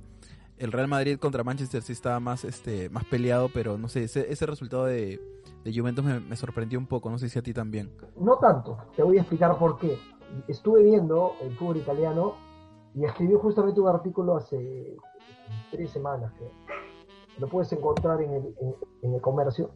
El 0.57 0.71
Real 0.71 0.87
Madrid 0.87 1.17
contra 1.17 1.43
Manchester 1.43 1.81
sí 1.81 1.93
estaba 1.93 2.19
más, 2.19 2.43
este, 2.45 2.89
más 2.89 3.03
peleado, 3.05 3.49
pero 3.53 3.77
no 3.77 3.87
sé, 3.87 4.03
ese, 4.03 4.31
ese 4.31 4.45
resultado 4.45 4.85
de, 4.85 5.19
de 5.63 5.73
Juventus 5.73 6.05
me, 6.05 6.19
me, 6.19 6.35
sorprendió 6.35 6.79
un 6.79 6.87
poco, 6.87 7.09
no 7.09 7.17
sé 7.17 7.29
si 7.29 7.39
a 7.39 7.41
ti 7.41 7.53
también. 7.53 7.91
No 8.15 8.37
tanto, 8.37 8.77
te 8.95 9.03
voy 9.03 9.17
a 9.17 9.21
explicar 9.21 9.57
por 9.57 9.77
qué. 9.77 9.97
Estuve 10.47 10.83
viendo 10.83 11.33
el 11.41 11.55
fútbol 11.57 11.77
italiano 11.77 12.35
y 12.93 13.03
escribió 13.05 13.39
justamente 13.39 13.81
un 13.81 13.87
artículo 13.87 14.37
hace 14.37 14.95
tres 15.71 15.89
semanas, 15.91 16.31
creo 16.37 16.51
lo 17.37 17.47
puedes 17.47 17.71
encontrar 17.73 18.21
en 18.21 18.33
el, 18.33 18.55
en, 19.01 19.13
el 19.13 19.21
comercio. 19.21 19.71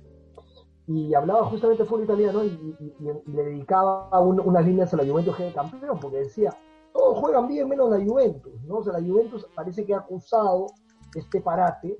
Y 0.88 1.14
hablaba 1.14 1.46
justamente 1.46 1.84
de 1.84 1.90
fútbol 1.90 2.06
italiano 2.06 2.44
y, 2.44 2.78
le 3.26 3.44
dedicaba 3.44 4.20
unas 4.22 4.66
líneas 4.66 4.94
a 4.94 4.98
la 4.98 5.06
Juventus 5.06 5.36
que 5.36 5.52
campeón, 5.52 6.00
porque 6.00 6.18
decía, 6.18 6.56
todos 6.98 7.20
juegan 7.20 7.48
bien 7.48 7.70
menos 7.70 7.90
la 7.90 8.04
Juventus, 8.04 8.62
¿no? 8.64 8.78
O 8.78 8.84
sea, 8.84 8.94
la 8.94 9.08
Juventus 9.08 9.48
parece 9.56 9.86
que 9.86 9.94
ha 9.94 10.00
acusado 10.00 10.68
este 11.16 11.40
parate 11.40 11.96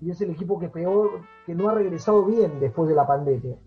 y 0.00 0.10
es 0.10 0.20
el 0.20 0.30
equipo 0.30 0.58
que 0.58 0.68
peor, 0.68 1.10
que 1.44 1.54
no 1.54 1.68
ha 1.68 1.74
regresado 1.74 2.24
bien 2.24 2.58
después 2.60 2.88
de 2.88 2.94
la 2.94 3.06
pandemia. 3.06 3.58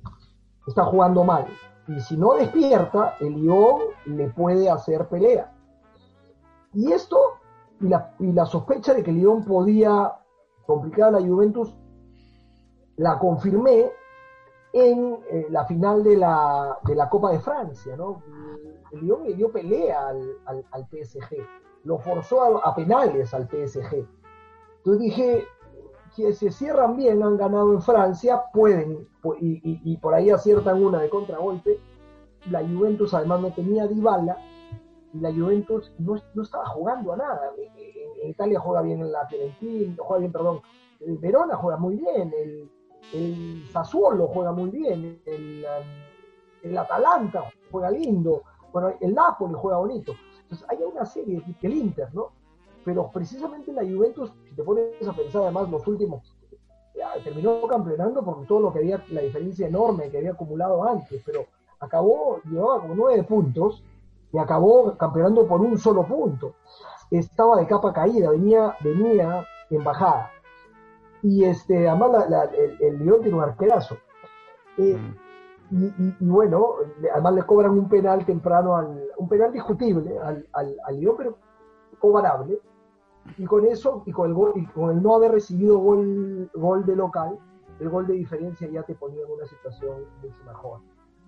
Está 0.66 0.86
jugando 0.86 1.24
mal. 1.24 1.46
Y 1.88 2.00
si 2.00 2.16
no 2.18 2.34
despierta, 2.34 3.16
el 3.20 3.34
Lyon 3.34 3.82
le 4.06 4.30
puede 4.30 4.70
hacer 4.70 5.08
pelea. 5.10 5.54
Y 6.74 6.92
esto, 6.92 7.18
y 7.82 7.90
la, 7.90 8.16
y 8.20 8.32
la 8.32 8.46
sospecha 8.46 8.94
de 8.94 9.04
que 9.04 9.12
el 9.12 9.18
Lyon 9.18 9.44
podía 9.44 10.14
complicada 10.66 11.20
la 11.20 11.28
Juventus, 11.28 11.76
la 12.96 13.20
confirmé 13.20 13.92
en 14.74 15.20
eh, 15.30 15.48
la 15.50 15.66
final 15.66 16.04
de 16.04 16.18
la, 16.18 16.78
de 16.84 16.96
la, 16.96 17.08
Copa 17.08 17.32
de 17.32 17.40
Francia, 17.40 17.96
¿no? 17.96 18.24
El 18.92 19.02
Lyon 19.02 19.24
le 19.24 19.36
dio 19.36 19.52
pelea 19.52 20.08
al, 20.08 20.38
al, 20.46 20.88
PSG, 20.88 21.38
lo 21.84 22.00
forzó 22.00 22.66
a, 22.66 22.76
penales 22.76 23.34
al 23.34 23.48
PSG. 23.48 24.06
Entonces 24.78 25.00
dije, 25.00 25.46
que 26.16 26.34
se 26.34 26.52
cierran 26.52 26.98
bien, 26.98 27.24
han 27.24 27.38
ganado 27.38 27.72
en 27.72 27.82
Francia, 27.82 28.44
pueden, 28.52 29.08
y, 29.40 29.80
y, 29.84 29.98
por 29.98 30.14
ahí 30.14 30.32
aciertan 30.32 30.84
una 30.84 31.00
de 31.00 31.10
contragolpe. 31.10 31.80
La 32.50 32.60
Juventus 32.60 33.14
además 33.14 33.42
no 33.42 33.54
tenía 33.54 33.88
Dybala, 33.88 34.38
y 35.14 35.20
la 35.20 35.32
Juventus 35.32 35.94
no, 36.00 36.16
no 36.34 36.44
estaba 36.44 36.66
jugando 36.66 37.14
a 37.14 37.18
nada 37.18 37.52
en 38.24 38.30
Italia 38.30 38.60
juega 38.60 38.82
bien 38.82 39.02
el 39.02 39.12
la 39.12 39.28
juega 39.98 40.20
bien, 40.20 40.32
perdón, 40.32 40.62
Verona 41.00 41.56
juega 41.56 41.78
muy 41.78 41.96
bien, 41.96 42.34
el, 42.34 42.70
el 43.12 43.68
Sassuolo 43.72 44.28
juega 44.28 44.52
muy 44.52 44.70
bien, 44.70 45.22
el, 45.26 45.66
el 46.64 46.78
Atalanta 46.78 47.52
juega 47.72 47.92
lindo, 47.92 48.44
bueno, 48.72 48.94
el 49.02 49.14
Napoli 49.14 49.54
juega 49.56 49.78
bonito. 49.78 50.14
Entonces 50.44 50.66
hay 50.70 50.78
una 50.84 51.06
serie, 51.06 51.42
el 51.62 51.74
Inter, 51.74 52.14
¿no? 52.14 52.32
Pero 52.86 53.10
precisamente 53.12 53.72
la 53.72 53.82
Juventus, 53.82 54.32
si 54.48 54.56
te 54.56 54.64
pones 54.64 55.08
a 55.08 55.14
pensar 55.14 55.44
además 55.44 55.70
los 55.70 55.88
últimos, 55.88 56.36
terminó 57.24 57.66
campeonando 57.68 58.24
porque 58.24 58.46
todo 58.46 58.60
lo 58.60 58.74
que 58.74 58.80
había, 58.80 59.04
la 59.10 59.22
diferencia 59.22 59.68
enorme 59.68 60.10
que 60.10 60.18
había 60.18 60.32
acumulado 60.32 60.84
antes, 60.84 61.22
pero 61.26 61.46
acabó, 61.80 62.40
llevaba 62.46 62.82
como 62.82 62.96
nueve 62.96 63.24
puntos 63.24 63.84
y 64.32 64.38
acabó 64.38 64.96
campeonando 64.98 65.48
por 65.48 65.62
un 65.62 65.78
solo 65.78 66.06
punto 66.06 66.56
estaba 67.20 67.58
de 67.58 67.68
capa 67.68 67.94
caída, 67.94 68.32
venía, 68.32 68.76
venía 68.82 69.46
en 69.70 69.84
bajada. 69.84 70.32
Y 71.24 71.46
este, 71.46 71.88
además 71.88 72.28
el, 72.54 72.78
el, 72.80 73.06
León 73.06 73.22
tiene 73.22 73.38
un 73.38 73.44
arquerazo. 73.44 73.98
Eh, 74.78 74.98
mm. 75.72 75.86
y, 76.20 76.26
bueno, 76.26 76.76
además 77.12 77.34
le 77.34 77.44
cobran 77.44 77.72
un 77.72 77.90
penal 77.90 78.26
temprano, 78.26 78.76
al, 78.76 79.04
un 79.18 79.30
penal 79.30 79.52
discutible 79.52 80.18
al, 80.20 80.46
al, 80.52 81.00
León, 81.00 81.16
pero 81.18 81.38
cobrable. 82.00 82.60
Y 83.38 83.46
con 83.46 83.66
eso, 83.66 84.04
y 84.06 84.12
con 84.12 84.30
el, 84.30 84.62
y 84.62 84.66
con 84.68 84.92
el 84.92 85.02
no 85.02 85.16
haber 85.16 85.32
recibido 85.32 85.78
gol, 85.78 86.52
gol 86.54 86.86
de 86.86 86.96
local, 86.96 87.40
el 87.80 87.90
gol 87.90 88.06
de 88.06 88.14
diferencia 88.14 88.68
ya 88.68 88.84
te 88.84 88.96
ponía 88.96 89.24
en 89.26 89.32
una 89.32 89.46
situación 89.46 90.06
mucho 90.22 90.44
mejor. 90.46 90.82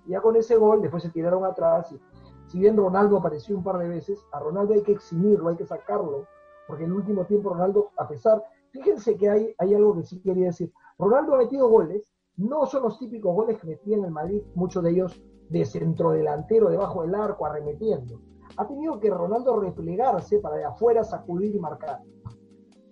Y 0.05 0.11
ya 0.11 0.21
con 0.21 0.35
ese 0.35 0.57
gol, 0.57 0.81
después 0.81 1.03
se 1.03 1.09
tiraron 1.09 1.45
atrás 1.45 1.91
y 1.93 1.99
si 2.47 2.59
bien 2.59 2.77
Ronaldo 2.77 3.17
apareció 3.17 3.57
un 3.57 3.63
par 3.63 3.77
de 3.77 3.89
veces, 3.89 4.23
a 4.31 4.39
Ronaldo 4.39 4.73
hay 4.73 4.83
que 4.83 4.91
eximirlo, 4.91 5.49
hay 5.49 5.55
que 5.55 5.65
sacarlo, 5.65 6.27
porque 6.67 6.83
en 6.83 6.91
el 6.91 6.97
último 6.97 7.25
tiempo 7.25 7.49
Ronaldo, 7.49 7.91
a 7.97 8.07
pesar, 8.07 8.43
fíjense 8.75 9.15
que 9.15 9.29
hay, 9.29 9.55
hay 9.57 9.73
algo 9.73 9.95
que 9.95 10.03
sí 10.03 10.19
quería 10.19 10.47
decir, 10.47 10.71
Ronaldo 10.97 11.35
ha 11.35 11.37
metido 11.37 11.69
goles, 11.69 12.11
no 12.35 12.65
son 12.65 12.83
los 12.83 12.99
típicos 12.99 13.33
goles 13.33 13.57
que 13.57 13.67
metía 13.67 13.95
en 13.97 14.05
el 14.05 14.11
Madrid, 14.11 14.41
muchos 14.53 14.83
de 14.83 14.91
ellos 14.91 15.21
de 15.49 15.65
centro 15.65 16.11
delantero, 16.11 16.69
debajo 16.69 17.03
del 17.03 17.15
arco, 17.15 17.45
arremetiendo. 17.45 18.19
Ha 18.57 18.67
tenido 18.67 18.99
que 18.99 19.09
Ronaldo 19.09 19.59
replegarse 19.59 20.39
para 20.39 20.57
de 20.57 20.65
afuera 20.65 21.03
sacudir 21.03 21.55
y 21.55 21.59
marcar. 21.59 22.01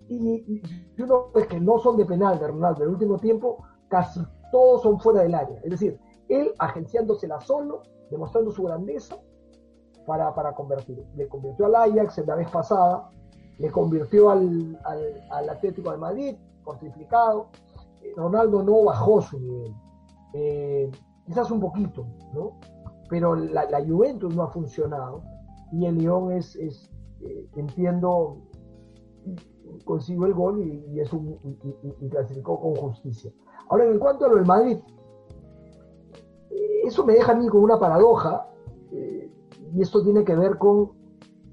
Y, 0.07 0.61
uno 0.99 1.31
es 1.35 1.47
que 1.47 1.59
no 1.59 1.79
son 1.79 1.97
de 1.97 2.05
penal 2.05 2.39
de 2.39 2.47
Ronaldo, 2.47 2.83
en 2.83 2.89
el 2.89 2.93
último 2.93 3.17
tiempo 3.17 3.63
casi 3.89 4.21
todos 4.51 4.83
son 4.83 4.99
fuera 4.99 5.23
del 5.23 5.35
área. 5.35 5.59
Es 5.63 5.71
decir, 5.71 5.99
él 6.29 6.53
agenciándosela 6.59 7.41
solo, 7.41 7.81
demostrando 8.09 8.51
su 8.51 8.63
grandeza, 8.63 9.17
para, 10.05 10.33
para 10.33 10.53
convertir. 10.53 11.03
Le 11.15 11.27
convirtió 11.27 11.65
al 11.65 11.75
Ajax 11.75 12.25
la 12.25 12.35
vez 12.35 12.49
pasada, 12.49 13.09
le 13.59 13.71
convirtió 13.71 14.29
al, 14.29 14.79
al, 15.29 15.49
Atlético 15.49 15.91
de 15.91 15.97
Madrid 15.97 16.35
por. 16.63 16.77
Eh, 16.83 18.13
Ronaldo 18.15 18.63
no 18.63 18.83
bajó 18.83 19.21
su 19.21 19.39
nivel. 19.39 19.73
Eh, 20.33 20.91
quizás 21.25 21.51
un 21.51 21.59
poquito, 21.59 22.05
¿no? 22.33 22.59
Pero 23.09 23.35
la, 23.35 23.69
la, 23.69 23.85
Juventus 23.85 24.35
no 24.35 24.43
ha 24.43 24.47
funcionado 24.47 25.21
y 25.71 25.85
el 25.85 25.99
León 25.99 26.31
es, 26.31 26.55
es 26.55 26.89
eh, 27.21 27.47
entiendo, 27.55 28.37
consiguió 29.85 30.25
el 30.25 30.33
gol 30.33 30.61
y, 30.61 30.99
es 30.99 31.13
un, 31.13 31.37
y, 32.01 32.09
clasificó 32.09 32.59
con 32.59 32.75
justicia. 32.75 33.31
Ahora, 33.69 33.85
en 33.85 33.99
cuanto 33.99 34.25
a 34.25 34.29
lo 34.29 34.35
del 34.35 34.45
Madrid, 34.45 34.77
eso 36.85 37.05
me 37.05 37.13
deja 37.13 37.31
a 37.31 37.35
mí 37.35 37.47
con 37.47 37.63
una 37.63 37.79
paradoja, 37.79 38.47
y 38.91 39.81
esto 39.81 40.03
tiene 40.03 40.23
que 40.23 40.35
ver 40.35 40.57
con, 40.57 40.91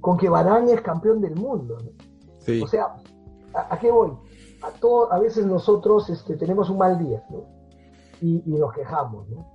con 0.01 0.17
que 0.17 0.29
Barán 0.29 0.69
es 0.69 0.81
campeón 0.81 1.21
del 1.21 1.35
mundo. 1.35 1.77
O 2.63 2.67
sea, 2.67 2.97
¿a, 3.55 3.79
qué 3.79 3.91
voy? 3.91 4.13
A, 4.63 4.71
todo, 4.81 5.13
a 5.13 5.19
veces 5.19 5.47
nosotros 5.47 6.09
este, 6.11 6.37
tenemos 6.37 6.71
un 6.71 6.79
mal 6.79 6.99
día 6.99 7.23
y, 8.21 8.43
nos 8.47 8.73
quejamos. 8.73 9.29
¿no? 9.29 9.47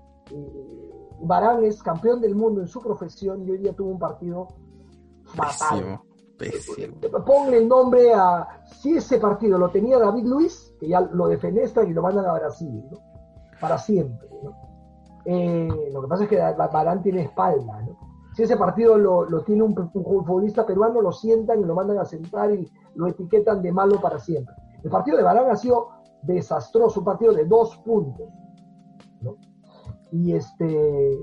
Barán 1.22 1.64
es 1.64 1.82
campeón 1.82 2.22
del 2.22 2.36
mundo 2.36 2.62
en 2.62 2.68
su 2.68 2.82
profesión 2.82 3.46
y 3.46 3.52
hoy 3.52 3.58
día 3.58 3.74
tuvo 3.74 3.90
un 3.90 4.00
partido 4.00 4.48
fatal. 5.26 6.00
Pésimo, 6.38 6.98
Ponle 7.26 7.60
el 7.60 7.68
nombre 7.68 8.14
a. 8.14 8.62
Si 8.66 8.98
ese 8.98 9.20
partido 9.20 9.58
lo 9.58 9.70
tenía 9.70 9.98
David 9.98 10.26
Luis, 10.26 10.76
que 10.78 10.90
ya 10.90 11.00
lo 11.00 11.28
defenestra 11.28 11.86
y 11.86 11.94
lo 11.94 12.02
mandan 12.02 12.26
a 12.26 12.34
Brasil, 12.34 12.84
¿no? 12.92 12.98
Para 13.62 13.78
siempre, 13.78 14.28
eh, 15.24 15.90
lo 15.94 16.02
que 16.02 16.08
pasa 16.08 16.24
es 16.24 16.30
que 16.30 16.38
Barán 16.38 17.02
tiene 17.02 17.22
espalda, 17.22 17.82
¿no? 17.84 18.05
Si 18.36 18.44
ese 18.44 18.58
partido 18.58 18.98
lo, 18.98 19.42
tiene 19.44 19.64
un, 19.64 19.74
futbolista 19.74 20.66
peruano, 20.66 21.02
lo 21.02 21.14
sientan 21.14 21.62
y 21.62 21.64
lo 21.64 21.74
mandan 21.74 22.00
a 22.00 22.06
sentar 22.06 22.54
y 22.54 22.70
lo 22.96 23.08
etiquetan 23.08 23.62
de 23.62 23.72
malo 23.72 24.02
para 24.02 24.20
siempre. 24.20 24.54
El 24.84 24.92
partido 24.92 25.16
de 25.16 25.24
Barán 25.24 25.50
ha 25.50 25.56
sido 25.56 25.88
desastroso, 26.22 27.00
un 27.00 27.06
partido 27.06 27.32
de 27.32 27.46
dos 27.46 27.78
puntos. 27.78 28.28
Y 30.12 30.34
este 30.34 31.18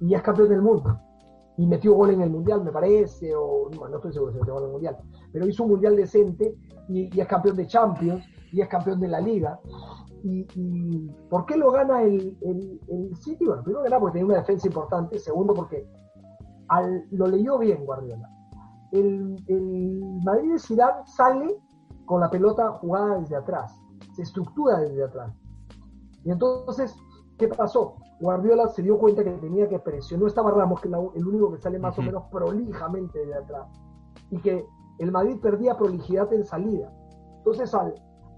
y 0.00 0.14
es 0.14 0.22
campeón 0.22 0.48
del 0.48 0.62
mundo. 0.62 0.98
Y 1.58 1.66
metió 1.66 1.92
gol 1.92 2.10
en 2.10 2.22
el 2.22 2.30
mundial, 2.30 2.64
me 2.64 2.72
parece, 2.72 3.34
o 3.36 3.68
no, 3.70 3.94
estoy 3.94 4.14
seguro 4.14 4.32
si 4.32 4.38
metió 4.38 4.54
gol 4.54 4.62
en 4.62 4.68
el 4.68 4.72
mundial, 4.72 4.96
pero 5.32 5.46
hizo 5.46 5.64
un 5.64 5.72
mundial 5.72 5.96
decente 5.96 6.56
y, 6.88 7.20
es 7.20 7.26
campeón 7.26 7.56
de 7.56 7.66
Champions 7.66 8.24
y 8.52 8.62
es 8.62 8.68
campeón 8.68 9.00
de 9.00 9.08
la 9.08 9.20
liga. 9.20 9.60
Y, 10.24 11.10
¿por 11.28 11.44
qué 11.44 11.56
lo 11.58 11.70
gana 11.72 12.02
el, 12.02 12.38
el, 12.40 12.80
el 12.88 13.16
City? 13.16 13.44
Bueno, 13.44 13.62
primero 13.62 14.00
porque 14.00 14.12
tiene 14.14 14.28
una 14.28 14.38
defensa 14.38 14.66
importante, 14.66 15.18
segundo 15.18 15.52
porque 15.52 15.86
lo 17.10 17.26
leyó 17.26 17.58
bien 17.58 17.84
Guardiola. 17.84 18.28
El, 18.90 19.40
Madrid 20.24 20.52
de 20.52 20.58
Zidane 20.58 21.06
sale 21.06 21.56
con 22.04 22.20
la 22.20 22.30
pelota 22.30 22.72
jugada 22.72 23.18
desde 23.18 23.36
atrás, 23.36 23.80
se 24.14 24.22
estructura 24.22 24.78
desde 24.80 25.04
atrás. 25.04 25.32
Y 26.24 26.30
entonces, 26.30 26.94
¿qué 27.38 27.48
pasó? 27.48 27.96
Guardiola 28.20 28.68
se 28.68 28.82
dio 28.82 28.98
cuenta 28.98 29.24
que 29.24 29.30
tenía 29.32 29.68
que 29.68 29.78
presionar, 29.78 30.22
no 30.22 30.28
estaba 30.28 30.50
Ramos, 30.50 30.80
que 30.80 30.88
es 30.88 30.94
el 31.14 31.26
único 31.26 31.52
que 31.52 31.58
sale 31.58 31.78
más 31.78 31.98
o 31.98 32.02
menos 32.02 32.24
prolijamente 32.30 33.18
desde 33.18 33.34
atrás, 33.34 33.68
y 34.30 34.38
que 34.38 34.64
el 34.98 35.10
Madrid 35.10 35.38
perdía 35.40 35.76
prolijidad 35.76 36.32
en 36.32 36.44
salida. 36.44 36.92
Entonces 37.38 37.74
al, 37.74 37.94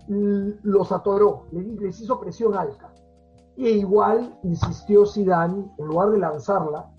los 0.09 0.93
atoró, 0.93 1.47
les, 1.53 2.01
hizo 2.01 2.21
presión 2.21 2.55
alta. 2.55 2.93
Y 3.57 3.69
igual 3.69 4.39
insistió 4.43 5.07
Zidane, 5.07 5.71
en 5.79 5.87
lugar 5.87 6.11
de 6.11 6.19
lanzarla, 6.19 6.91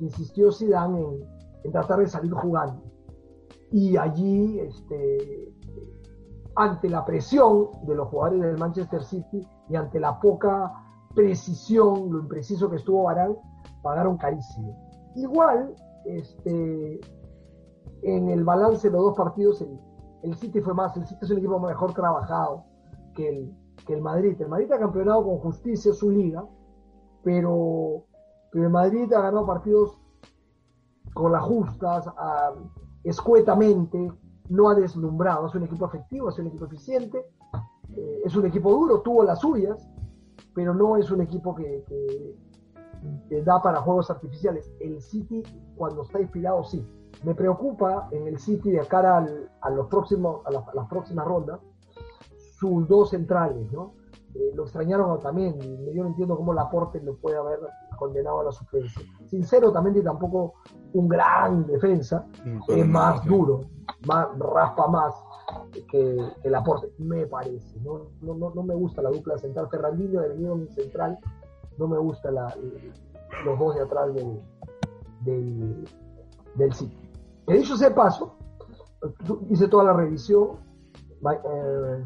insistió 0.00 0.52
Zidane 0.52 1.00
en, 1.64 1.72
tratar 1.72 2.00
de 2.00 2.06
salir 2.06 2.32
jugando. 2.32 2.82
Y 3.72 3.96
allí, 3.96 4.60
este, 4.60 5.52
ante 6.54 6.88
la 6.88 7.04
presión 7.04 7.70
de 7.86 7.94
los 7.94 8.08
jugadores 8.08 8.42
del 8.42 8.58
Manchester 8.58 9.02
City 9.02 9.46
y 9.68 9.76
ante 9.76 9.98
la 9.98 10.20
poca 10.20 10.72
precisión, 11.14 12.10
lo 12.12 12.20
impreciso 12.20 12.70
que 12.70 12.76
estuvo 12.76 13.04
Varane, 13.04 13.36
pagaron 13.82 14.16
carísimo. 14.16 14.78
Igual, 15.16 15.74
este, 16.04 17.00
en 18.02 18.28
el 18.28 18.44
balance 18.44 18.88
de 18.88 18.92
los 18.92 19.02
dos 19.02 19.16
partidos, 19.16 19.60
el, 19.62 19.78
el 20.22 20.34
City 20.36 20.60
fue 20.60 20.74
más, 20.74 20.96
el 20.96 21.06
City 21.06 21.20
es 21.22 21.30
un 21.30 21.38
equipo 21.38 21.58
mejor 21.58 21.92
trabajado 21.94 22.64
que 23.14 23.28
el, 23.28 23.56
que 23.86 23.94
el 23.94 24.02
Madrid. 24.02 24.40
El 24.40 24.48
Madrid 24.48 24.70
ha 24.72 24.78
campeonado 24.78 25.24
con 25.24 25.38
justicia 25.38 25.92
su 25.92 26.10
liga, 26.10 26.44
pero, 27.22 28.04
pero 28.50 28.64
el 28.64 28.70
Madrid 28.70 29.12
ha 29.12 29.20
ganado 29.20 29.46
partidos 29.46 29.98
con 31.14 31.32
las 31.32 31.42
justas, 31.42 32.06
a, 32.06 32.52
escuetamente, 33.04 34.12
no 34.48 34.68
ha 34.68 34.74
deslumbrado. 34.74 35.46
Es 35.46 35.54
un 35.54 35.64
equipo 35.64 35.86
efectivo, 35.86 36.28
es 36.28 36.38
un 36.38 36.48
equipo 36.48 36.66
eficiente, 36.66 37.26
eh, 37.96 38.20
es 38.24 38.36
un 38.36 38.46
equipo 38.46 38.70
duro, 38.70 39.00
tuvo 39.00 39.24
las 39.24 39.40
suyas, 39.40 39.88
pero 40.54 40.74
no 40.74 40.96
es 40.96 41.10
un 41.10 41.20
equipo 41.20 41.54
que, 41.54 41.84
da 43.44 43.62
para 43.62 43.80
juegos 43.80 44.10
artificiales. 44.10 44.72
El 44.80 45.00
City, 45.00 45.42
cuando 45.76 46.02
está 46.02 46.20
inspirado, 46.20 46.64
sí. 46.64 46.86
Me 47.24 47.34
preocupa 47.34 48.08
en 48.10 48.26
el 48.26 48.38
City 48.38 48.70
de 48.70 48.80
cara 48.86 49.18
al, 49.18 49.50
a, 49.60 49.70
los 49.70 49.86
próximos, 49.86 50.44
a 50.44 50.50
las 50.50 50.88
próximas 50.88 51.26
rondas 51.26 51.60
sus 52.58 52.88
dos 52.88 53.10
centrales, 53.10 53.70
¿no? 53.72 53.92
Eh, 54.38 54.52
lo 54.54 54.64
extrañaron 54.64 55.18
también, 55.20 55.56
y 55.62 55.94
yo 55.94 56.02
no 56.02 56.10
entiendo 56.10 56.36
cómo 56.36 56.52
Laporte 56.52 57.00
lo 57.00 57.16
puede 57.16 57.38
haber 57.38 57.58
condenado 57.98 58.40
a 58.40 58.44
la 58.44 58.52
suplencia. 58.52 59.02
Sincero, 59.26 59.72
también 59.72 60.04
tampoco 60.04 60.54
un 60.92 61.08
gran 61.08 61.66
defensa, 61.66 62.26
es 62.68 62.86
más 62.86 63.24
duro, 63.24 63.62
más, 64.06 64.28
raspa 64.38 64.88
más 64.88 65.14
que, 65.90 66.18
que 66.42 66.50
Laporte, 66.50 66.92
me 66.98 67.26
parece. 67.26 67.80
¿no? 67.80 68.10
No, 68.20 68.50
no, 68.50 68.62
me 68.62 68.74
gusta 68.74 69.00
la 69.00 69.10
dupla 69.10 69.38
central. 69.38 69.68
Ferrandinho 69.70 70.20
de 70.20 70.34
en 70.34 70.68
central, 70.68 71.18
no 71.78 71.88
me 71.88 71.98
gusta 71.98 72.30
la, 72.30 72.54
los 73.44 73.58
dos 73.58 73.74
de 73.74 73.82
atrás 73.82 74.12
del, 74.14 74.42
del, 75.20 75.88
del 76.56 76.72
sitio. 76.74 76.98
Que 77.46 77.54
dicho 77.54 77.76
sea 77.76 77.94
paso, 77.94 78.36
hice 79.48 79.68
toda 79.68 79.84
la 79.84 79.92
revisión. 79.94 80.66
Eh, 81.26 82.04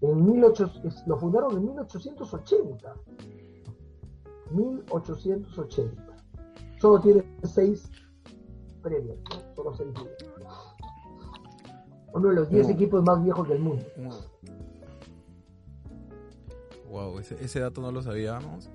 en 0.00 0.26
1800, 0.26 1.06
lo 1.06 1.18
fundaron 1.18 1.56
en 1.56 1.64
1880. 1.66 2.94
1880. 4.50 6.02
Solo 6.80 7.00
tiene 7.00 7.24
seis 7.44 7.90
premios, 8.82 9.18
¿no? 9.30 9.54
solo 9.54 9.74
seis 9.74 9.88
días. 9.94 10.34
Uno 12.12 12.28
de 12.28 12.34
los 12.34 12.48
10 12.48 12.68
equipos 12.68 13.02
más 13.02 13.22
viejos 13.24 13.48
del 13.48 13.58
mundo. 13.58 13.84
Wow, 16.88 17.18
ese, 17.18 17.42
ese, 17.44 17.58
dato 17.58 17.80
no 17.80 17.90
lo 17.90 18.02
sabíamos. 18.02 18.70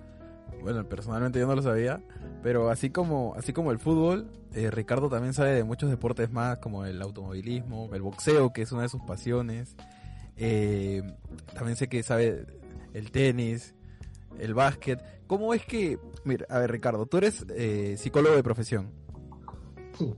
Bueno, 0.62 0.84
personalmente 0.84 1.40
yo 1.40 1.48
no 1.48 1.56
lo 1.56 1.62
sabía, 1.62 2.04
pero 2.44 2.70
así 2.70 2.90
como 2.90 3.34
así 3.38 3.54
como 3.54 3.72
el 3.72 3.80
fútbol, 3.80 4.30
eh, 4.54 4.70
Ricardo 4.72 5.08
también 5.10 5.34
sabe 5.34 5.54
de 5.54 5.64
muchos 5.64 5.90
deportes 5.90 6.32
más, 6.32 6.58
como 6.58 6.84
el 6.84 7.02
automovilismo, 7.02 7.90
el 7.94 8.02
boxeo, 8.02 8.52
que 8.52 8.64
es 8.64 8.72
una 8.74 8.82
de 8.82 8.90
sus 8.90 9.02
pasiones. 9.04 9.76
Eh, 10.42 11.04
también 11.54 11.76
sé 11.76 11.90
que 11.90 12.02
sabe 12.02 12.46
el 12.94 13.12
tenis, 13.12 13.76
el 14.40 14.54
básquet. 14.54 15.04
¿Cómo 15.28 15.54
es 15.54 15.66
que, 15.66 16.00
mira, 16.24 16.46
a 16.50 16.60
ver 16.60 16.72
Ricardo, 16.72 17.06
tú 17.06 17.18
eres 17.18 17.46
eh, 17.50 17.96
psicólogo 17.98 18.36
de 18.36 18.42
profesión? 18.42 18.90
Sí. 19.98 20.16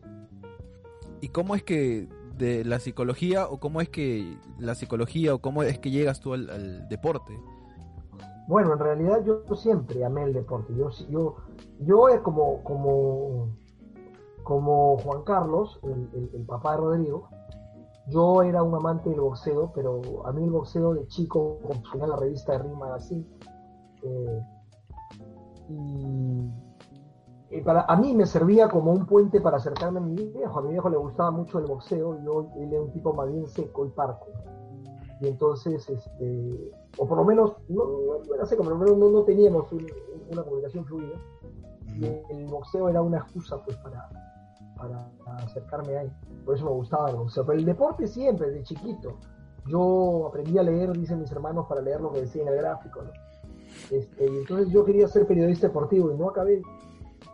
¿Y 1.22 1.30
cómo 1.30 1.56
es 1.56 1.64
que 1.64 2.08
de 2.38 2.64
la 2.64 2.80
psicología 2.80 3.48
o 3.48 3.60
cómo 3.60 3.82
es 3.82 3.90
que 3.90 4.38
la 4.60 4.76
psicología 4.76 5.34
o 5.34 5.40
cómo 5.40 5.64
es 5.64 5.80
que 5.80 5.90
llegas 5.90 6.20
tú 6.20 6.34
al, 6.34 6.50
al 6.50 6.88
deporte? 6.88 7.38
Bueno, 8.48 8.74
en 8.74 8.80
realidad 8.80 9.24
yo 9.26 9.44
siempre 9.56 10.06
amé 10.06 10.24
el 10.24 10.34
deporte. 10.34 10.74
Yo, 10.76 10.90
yo, 11.10 11.38
yo 11.80 12.10
es 12.10 12.20
como, 12.22 12.64
como, 12.64 13.50
como 14.44 14.98
Juan 15.00 15.24
Carlos, 15.24 15.80
el, 15.84 16.10
el, 16.14 16.30
el 16.34 16.46
papá 16.46 16.72
de 16.72 16.78
Rodrigo, 16.78 17.30
yo 18.08 18.42
era 18.44 18.64
un 18.64 18.74
amante 18.76 19.10
del 19.10 19.22
boxeo, 19.22 19.72
pero 19.74 20.02
a 20.26 20.32
mí 20.32 20.44
el 20.44 20.52
boxeo 20.52 20.94
de 20.94 21.08
chico, 21.08 21.60
consumía 21.66 22.08
la 22.08 22.16
revista 22.16 22.54
de 22.54 22.60
Rima 22.60 22.96
así. 22.96 23.26
Eh, 24.04 24.42
y, 27.52 27.62
para, 27.62 27.82
a 27.82 27.96
mí 27.98 28.14
me 28.14 28.26
servía 28.26 28.70
como 28.70 28.92
un 28.92 29.06
puente 29.06 29.40
para 29.42 29.58
acercarme 29.58 30.00
a 30.00 30.02
mi 30.02 30.16
viejo. 30.16 30.60
A 30.60 30.62
mi 30.62 30.72
viejo 30.72 30.90
le 30.90 30.98
gustaba 30.98 31.32
mucho 31.32 31.60
el 31.60 31.66
boxeo 31.66 32.18
y 32.20 32.26
yo, 32.26 32.48
él 32.58 32.72
era 32.72 32.82
un 32.82 32.92
tipo 32.92 33.14
más 33.14 33.32
bien 33.32 33.48
seco 33.48 33.86
y 33.86 33.90
parco. 33.90 34.28
Y 35.20 35.28
entonces, 35.28 35.88
este, 35.88 36.72
o 36.98 37.08
por 37.08 37.18
lo 37.18 37.24
menos, 37.24 37.54
no, 37.70 37.84
no 38.28 38.36
era 38.36 38.46
seco, 38.46 38.64
pero 38.64 38.78
no, 38.78 38.96
no, 38.96 39.10
no 39.10 39.24
teníamos 39.24 39.72
un, 39.72 39.86
una 40.32 40.44
comunicación 40.44 40.86
fluida. 40.86 41.16
Y 41.96 42.06
el 42.06 42.48
boxeo 42.48 42.90
era 42.90 43.02
una 43.02 43.18
excusa 43.20 43.64
pues 43.64 43.78
para, 43.78 44.10
para 44.82 45.38
acercarme 45.38 45.98
a 45.98 46.02
él. 46.04 46.12
Por 46.46 46.56
eso 46.56 46.66
me 46.66 46.72
gustaba 46.72 47.10
el 47.10 47.18
boxeo. 47.18 47.46
Pero 47.46 47.60
el 47.60 47.66
deporte 47.66 48.08
siempre, 48.08 48.50
desde 48.50 48.64
chiquito. 48.64 49.18
Yo 49.68 50.28
aprendí 50.28 50.58
a 50.58 50.64
leer, 50.64 50.92
dicen 50.94 51.20
mis 51.20 51.32
hermanos, 51.32 51.68
para 51.68 51.82
leer 51.82 52.02
lo 52.02 52.12
que 52.12 52.22
decía 52.22 52.42
en 52.42 52.48
el 52.48 52.58
gráfico. 52.58 53.04
¿no? 53.04 53.12
Este, 53.92 54.26
y 54.26 54.38
entonces 54.38 54.70
yo 54.70 54.84
quería 54.84 55.08
ser 55.08 55.28
periodista 55.28 55.68
deportivo 55.68 56.12
y 56.12 56.18
no 56.18 56.30
acabé 56.30 56.62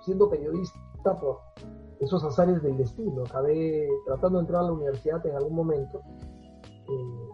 siendo 0.02 0.30
periodista 0.30 0.80
por 1.20 1.40
esos 2.00 2.24
azares 2.24 2.62
del 2.62 2.78
destino. 2.78 3.24
Acabé 3.24 3.88
tratando 4.06 4.40
de 4.40 4.42
entrar 4.44 4.62
a 4.62 4.66
la 4.66 4.74
universidad 4.74 5.26
en 5.26 5.36
algún 5.36 5.56
momento. 5.56 6.02
Eh, 6.90 7.30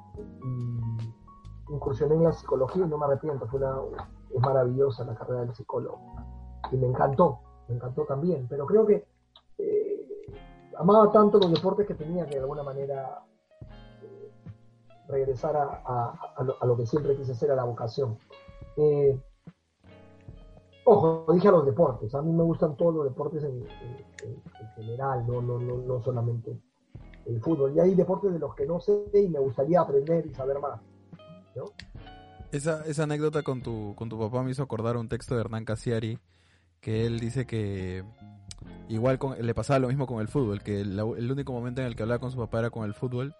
y 0.45 1.73
incursioné 1.73 2.15
en 2.15 2.23
la 2.23 2.31
psicología 2.31 2.85
y 2.85 2.89
no 2.89 2.97
me 2.97 3.05
arrepiento. 3.05 3.47
Fue 3.47 3.59
una, 3.59 3.75
es 4.29 4.41
maravillosa 4.41 5.03
la 5.05 5.15
carrera 5.15 5.41
del 5.41 5.55
psicólogo. 5.55 5.99
Y 6.71 6.77
me 6.77 6.87
encantó, 6.87 7.39
me 7.67 7.75
encantó 7.75 8.05
también. 8.05 8.47
Pero 8.47 8.65
creo 8.65 8.85
que 8.85 9.05
amaba 10.77 11.11
tanto 11.11 11.37
los 11.39 11.51
deportes 11.51 11.87
que 11.87 11.93
tenía 11.93 12.25
que 12.25 12.35
de 12.35 12.41
alguna 12.41 12.63
manera 12.63 13.23
eh, 14.01 14.31
regresar 15.07 15.55
a, 15.55 15.81
a, 15.85 16.35
a, 16.59 16.65
lo, 16.65 16.77
que 16.77 16.85
siempre 16.85 17.15
quise 17.15 17.31
hacer, 17.33 17.51
a 17.51 17.55
la 17.55 17.63
vocación. 17.63 18.17
Eh, 18.77 19.19
ojo, 20.85 21.25
dije 21.33 21.47
a 21.47 21.51
los 21.51 21.65
deportes, 21.65 22.13
a 22.15 22.21
mí 22.21 22.31
me 22.31 22.43
gustan 22.43 22.75
todos 22.75 22.95
los 22.95 23.05
deportes 23.05 23.43
en, 23.43 23.61
en, 23.61 24.41
en 24.59 24.67
general, 24.75 25.25
no, 25.27 25.41
no, 25.41 25.59
no, 25.59 25.77
no, 25.77 26.01
solamente 26.01 26.59
el 27.25 27.41
fútbol. 27.41 27.73
Y 27.75 27.79
hay 27.79 27.95
deportes 27.95 28.33
de 28.33 28.39
los 28.39 28.55
que 28.55 28.65
no 28.65 28.79
sé 28.79 29.05
y 29.13 29.27
me 29.29 29.39
gustaría 29.39 29.81
aprender 29.81 30.25
y 30.25 30.33
saber 30.33 30.59
más. 30.59 30.79
Esa, 32.51 32.85
esa 32.85 33.03
anécdota 33.03 33.43
con 33.43 33.61
tu, 33.61 33.95
con 33.95 34.09
tu 34.09 34.19
papá 34.19 34.43
me 34.43 34.51
hizo 34.51 34.63
acordar 34.63 34.97
un 34.97 35.09
texto 35.09 35.35
de 35.35 35.41
Hernán 35.41 35.65
Casiari, 35.65 36.19
que 36.79 37.05
él 37.05 37.19
dice 37.19 37.45
que 37.45 38.03
igual 38.89 39.19
con, 39.19 39.35
le 39.39 39.53
pasaba 39.53 39.79
lo 39.79 39.87
mismo 39.87 40.07
con 40.07 40.21
el 40.21 40.27
fútbol, 40.27 40.61
que 40.61 40.81
el, 40.81 40.99
el, 40.99 41.31
único 41.31 41.53
momento 41.53 41.81
en 41.81 41.87
el 41.87 41.95
que 41.95 42.03
hablaba 42.03 42.19
con 42.19 42.31
su 42.31 42.37
papá 42.37 42.59
era 42.59 42.69
con 42.69 42.85
el 42.85 42.93
fútbol 42.93 43.35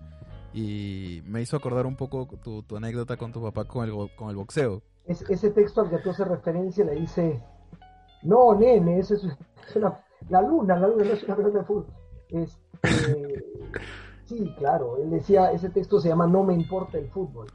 y 0.54 1.22
me 1.26 1.42
hizo 1.42 1.58
acordar 1.58 1.86
un 1.86 1.96
poco 1.96 2.28
tu, 2.44 2.64
tu 2.64 2.78
anécdota 2.78 3.18
con 3.18 3.32
tu 3.32 3.42
papá 3.42 3.66
con 3.66 3.88
el, 3.88 4.16
con 4.16 4.30
el 4.30 4.36
boxeo. 4.36 4.82
Es, 5.06 5.22
ese 5.30 5.52
texto 5.52 5.82
al 5.82 5.90
que 5.90 5.98
tú 5.98 6.12
haces 6.12 6.28
referencia 6.28 6.86
le 6.86 6.96
dice, 6.96 7.44
no, 8.22 8.56
nene, 8.56 9.00
eso 9.00 9.16
es, 9.16 9.24
es 9.24 9.76
una, 9.76 10.00
la 10.30 10.42
luna, 10.42 10.78
la 10.78 10.88
luna 10.88 11.04
no 11.06 11.14
es 11.14 11.24
una 11.24 11.36
pelota 11.36 11.60
de 11.60 11.66
fútbol. 11.66 11.88
Este, 12.30 12.60
sí, 14.26 14.54
claro, 14.58 14.98
él 14.98 15.10
decía, 15.10 15.52
ese 15.52 15.70
texto 15.70 16.00
se 16.00 16.10
llama 16.10 16.28
No 16.28 16.44
me 16.44 16.54
importa 16.54 16.98
el 16.98 17.10
fútbol, 17.10 17.48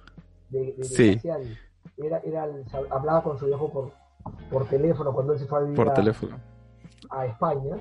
de, 0.51 0.74
de, 0.77 0.85
sí. 0.85 1.20
era, 1.96 2.18
era 2.18 2.48
hablaba 2.90 3.22
con 3.22 3.38
su 3.38 3.46
viejo 3.46 3.70
por, 3.70 3.92
por 4.51 4.68
teléfono 4.68 5.12
cuando 5.12 5.33
él 5.33 5.38
se 5.38 5.46
fue 5.46 5.59
a 5.59 5.62
vivir 5.62 5.77
por 5.77 5.90
a, 5.90 5.94
teléfono 5.94 6.38
a 7.11 7.27
España, 7.27 7.77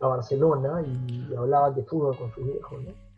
a 0.00 0.06
Barcelona, 0.06 0.82
y 0.86 1.34
hablaban 1.34 1.74
de 1.74 1.82
fútbol 1.84 2.16
con 2.16 2.32
sus 2.32 2.44
viejos, 2.44 2.82
¿no? 2.84 3.10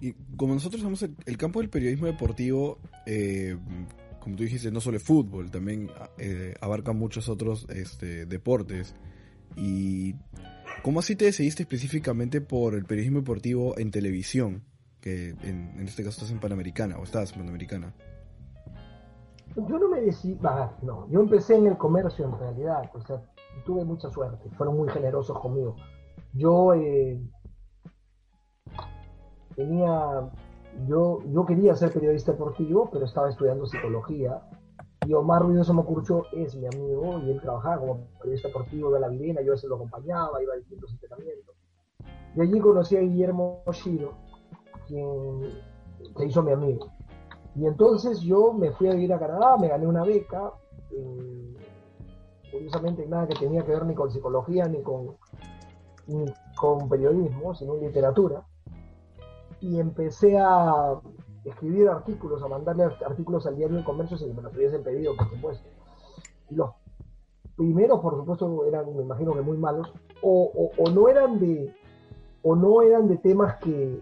Y 0.00 0.12
como 0.36 0.54
nosotros 0.54 0.80
somos 0.80 1.02
el, 1.02 1.36
campo 1.36 1.60
del 1.60 1.70
periodismo 1.70 2.06
deportivo, 2.06 2.78
eh, 3.06 3.56
como 4.20 4.36
tú 4.36 4.44
dijiste, 4.44 4.70
no 4.70 4.80
solo 4.80 4.96
el 4.96 5.02
fútbol, 5.02 5.50
también 5.50 5.90
eh, 6.18 6.54
abarca 6.60 6.92
muchos 6.92 7.28
otros 7.28 7.66
este, 7.68 8.26
deportes. 8.26 8.94
¿Y 9.56 10.14
cómo 10.82 11.00
así 11.00 11.16
te 11.16 11.24
decidiste 11.24 11.64
específicamente 11.64 12.40
por 12.40 12.74
el 12.74 12.84
periodismo 12.84 13.18
deportivo 13.20 13.76
en 13.76 13.90
televisión? 13.90 14.62
Que 15.00 15.30
en, 15.30 15.74
en 15.78 15.88
este 15.88 16.04
caso 16.04 16.16
estás 16.16 16.30
en 16.30 16.38
Panamericana, 16.38 16.96
o 16.98 17.02
estás 17.02 17.32
en 17.32 17.40
Panamericana 17.40 17.92
yo 19.66 19.78
no 19.78 19.88
me 19.88 20.00
decidí, 20.00 20.38
ah, 20.44 20.72
no, 20.82 21.08
yo 21.10 21.20
empecé 21.20 21.56
en 21.56 21.66
el 21.66 21.76
comercio 21.76 22.24
en 22.24 22.38
realidad, 22.38 22.90
o 22.94 23.00
sea, 23.00 23.22
tuve 23.64 23.84
mucha 23.84 24.10
suerte, 24.10 24.48
fueron 24.56 24.76
muy 24.76 24.88
generosos 24.88 25.38
conmigo. 25.38 25.76
Yo 26.34 26.74
eh, 26.74 27.20
tenía, 29.56 30.30
yo, 30.86 31.20
yo 31.26 31.46
quería 31.46 31.74
ser 31.74 31.92
periodista 31.92 32.32
deportivo, 32.32 32.88
pero 32.92 33.04
estaba 33.04 33.30
estudiando 33.30 33.66
psicología 33.66 34.42
Y 35.06 35.14
Omar 35.14 35.42
Ruidoso 35.42 35.72
Macurcho 35.72 36.24
es 36.32 36.54
mi 36.54 36.66
amigo 36.66 37.18
y 37.20 37.30
él 37.30 37.40
trabajaba 37.40 37.78
como 37.78 38.08
periodista 38.20 38.48
deportivo 38.48 38.90
de 38.92 39.00
la 39.00 39.08
Videna, 39.08 39.40
yo 39.40 39.52
a 39.52 39.54
veces 39.54 39.68
lo 39.68 39.76
acompañaba, 39.76 40.42
iba 40.42 40.54
a 40.54 40.58
distintos 40.58 40.92
entrenamientos. 40.92 41.56
De 42.34 42.42
allí 42.42 42.60
conocí 42.60 42.96
a 42.96 43.00
Guillermo 43.00 43.62
Shiro, 43.72 44.12
quien 44.86 45.40
se 46.16 46.26
hizo 46.26 46.42
mi 46.42 46.52
amigo. 46.52 46.97
Y 47.58 47.66
entonces 47.66 48.20
yo 48.20 48.52
me 48.52 48.70
fui 48.70 48.88
a 48.88 48.92
vivir 48.92 49.12
a 49.12 49.18
Canadá, 49.18 49.56
me 49.58 49.66
gané 49.66 49.84
una 49.84 50.04
beca, 50.04 50.52
eh, 50.92 51.56
curiosamente 52.52 53.04
nada 53.06 53.26
que 53.26 53.34
tenía 53.34 53.64
que 53.64 53.72
ver 53.72 53.84
ni 53.84 53.96
con 53.96 54.12
psicología 54.12 54.66
ni 54.66 54.80
con, 54.80 55.16
ni 56.06 56.24
con 56.56 56.88
periodismo, 56.88 57.56
sino 57.56 57.74
literatura. 57.76 58.44
Y 59.60 59.80
empecé 59.80 60.38
a 60.38 61.00
escribir 61.44 61.88
artículos, 61.88 62.40
a 62.44 62.48
mandarle 62.48 62.84
artículos 62.84 63.44
al 63.48 63.56
diario 63.56 63.78
de 63.78 63.84
comercio 63.84 64.16
sin 64.16 64.28
que 64.28 64.34
me 64.34 64.42
los 64.42 64.54
hubiesen 64.54 64.84
pedido, 64.84 65.16
por 65.16 65.28
supuesto. 65.28 65.68
Y 66.50 66.54
los 66.54 66.70
primeros, 67.56 67.98
por 67.98 68.16
supuesto, 68.18 68.66
eran, 68.66 68.94
me 68.94 69.02
imagino 69.02 69.34
que 69.34 69.40
muy 69.42 69.56
malos, 69.56 69.92
o, 70.22 70.70
o, 70.78 70.90
no 70.90 71.08
eran 71.08 71.40
de 71.40 71.74
o 72.42 72.54
no 72.54 72.82
eran 72.82 73.08
de 73.08 73.16
temas 73.16 73.56
que, 73.56 74.00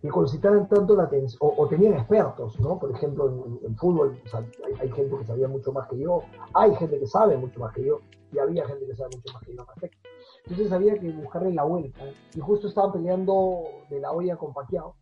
que 0.00 0.08
concitaran 0.08 0.66
tanto 0.68 0.96
la 0.96 1.04
atención, 1.04 1.38
o, 1.40 1.66
tenían 1.68 1.94
expertos, 1.94 2.58
¿no? 2.60 2.78
Por 2.78 2.90
ejemplo, 2.90 3.28
en, 3.62 3.76
fútbol 3.76 4.18
hay, 4.80 4.90
gente 4.90 5.16
que 5.18 5.24
sabía 5.24 5.46
mucho 5.46 5.72
más 5.72 5.88
que 5.88 5.98
yo, 5.98 6.22
hay 6.54 6.74
gente 6.76 6.98
que 6.98 7.06
sabe 7.06 7.36
mucho 7.36 7.60
más 7.60 7.74
que 7.74 7.84
yo, 7.84 8.00
y 8.32 8.38
había 8.38 8.66
gente 8.66 8.86
que 8.86 8.94
sabe 8.94 9.10
mucho 9.16 9.34
más 9.34 9.42
que 9.42 9.54
yo 9.54 9.64
respecto. 9.64 10.08
Entonces 10.44 10.72
había 10.72 10.98
que 10.98 11.10
buscarle 11.12 11.52
la 11.52 11.64
vuelta, 11.64 12.00
y 12.34 12.40
justo 12.40 12.68
estaban 12.68 12.92
peleando 12.92 13.64
de 13.90 14.00
la 14.00 14.12
olla 14.12 14.36
con 14.36 14.54
Paquiao, 14.54 14.94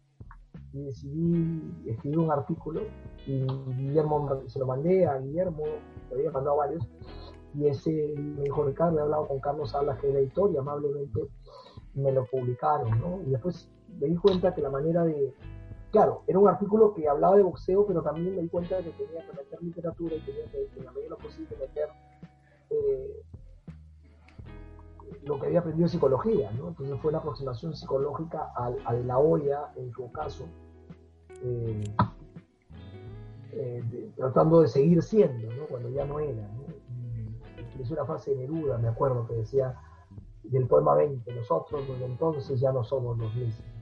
y 0.72 0.82
decidí 0.82 1.84
escribir 1.86 2.18
un 2.18 2.32
artículo, 2.32 2.80
y 3.24 3.46
Guillermo 3.76 4.42
se 4.46 4.58
lo 4.58 4.66
mandé 4.66 5.06
a 5.06 5.18
Guillermo, 5.18 5.64
lo 6.10 6.16
había 6.16 6.32
mandado 6.32 6.56
varios, 6.56 6.88
y 7.54 7.68
ese 7.68 8.14
me 8.16 8.42
dijo 8.42 8.64
Ricardo, 8.64 8.98
he 8.98 9.02
hablado 9.02 9.28
con 9.28 9.38
Carlos 9.38 9.70
Salas, 9.70 9.98
que 10.00 10.10
era 10.10 10.18
editor, 10.18 10.50
y 10.52 10.56
amablemente 10.56 11.28
me 11.94 12.10
lo 12.10 12.26
publicaron, 12.26 12.98
¿no? 13.00 13.22
Y 13.22 13.30
después 13.30 13.70
me 13.98 14.06
di 14.06 14.16
cuenta 14.16 14.54
que 14.54 14.60
la 14.60 14.70
manera 14.70 15.04
de... 15.04 15.34
Claro, 15.90 16.22
era 16.26 16.38
un 16.38 16.48
artículo 16.48 16.92
que 16.92 17.08
hablaba 17.08 17.36
de 17.36 17.42
boxeo, 17.42 17.86
pero 17.86 18.02
también 18.02 18.34
me 18.36 18.42
di 18.42 18.48
cuenta 18.48 18.76
de 18.76 18.84
que 18.84 18.90
tenía 18.90 19.26
que 19.26 19.32
meter 19.32 19.62
literatura 19.62 20.16
y 20.16 20.20
tenía 20.20 20.44
que, 20.50 20.68
en 20.76 20.84
la 20.84 20.92
medida 20.92 21.04
de 21.04 21.10
lo 21.10 21.18
posible, 21.18 21.56
meter 21.58 21.88
eh, 22.70 23.22
lo 25.24 25.40
que 25.40 25.46
había 25.46 25.60
aprendido 25.60 25.86
en 25.86 25.90
psicología, 25.90 26.50
¿no? 26.52 26.68
Entonces 26.68 27.00
fue 27.00 27.08
una 27.08 27.18
aproximación 27.18 27.74
psicológica 27.74 28.52
a, 28.54 28.92
la 28.92 29.18
olla, 29.18 29.72
en 29.76 29.90
su 29.90 30.12
caso, 30.12 30.44
eh, 31.42 31.84
eh, 33.52 34.12
tratando 34.16 34.60
de 34.60 34.68
seguir 34.68 35.02
siendo, 35.02 35.50
¿no? 35.54 35.66
Cuando 35.68 35.88
ya 35.88 36.04
no 36.04 36.20
era, 36.20 36.46
¿no? 36.48 36.68
Una 37.90 38.04
frase 38.04 38.32
de 38.32 38.38
Neruda, 38.38 38.76
me 38.76 38.88
acuerdo, 38.88 39.26
que 39.26 39.34
decía, 39.34 39.74
del 40.42 40.66
poema 40.66 40.94
20, 40.96 41.32
nosotros 41.32 41.86
desde 41.88 42.04
entonces 42.04 42.60
ya 42.60 42.72
no 42.72 42.82
somos 42.82 43.16
los 43.16 43.32
mismos 43.34 43.77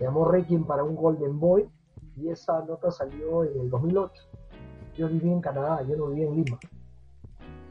llamó 0.00 0.24
Requiem 0.24 0.64
para 0.64 0.84
un 0.84 0.94
Golden 0.94 1.38
Boy 1.38 1.68
y 2.16 2.28
esa 2.28 2.64
nota 2.64 2.90
salió 2.90 3.44
en 3.44 3.60
el 3.60 3.70
2008. 3.70 4.22
Yo 4.96 5.08
viví 5.08 5.30
en 5.30 5.40
Canadá, 5.40 5.82
yo 5.82 5.96
no 5.96 6.08
viví 6.08 6.22
en 6.22 6.34
Lima. 6.36 6.58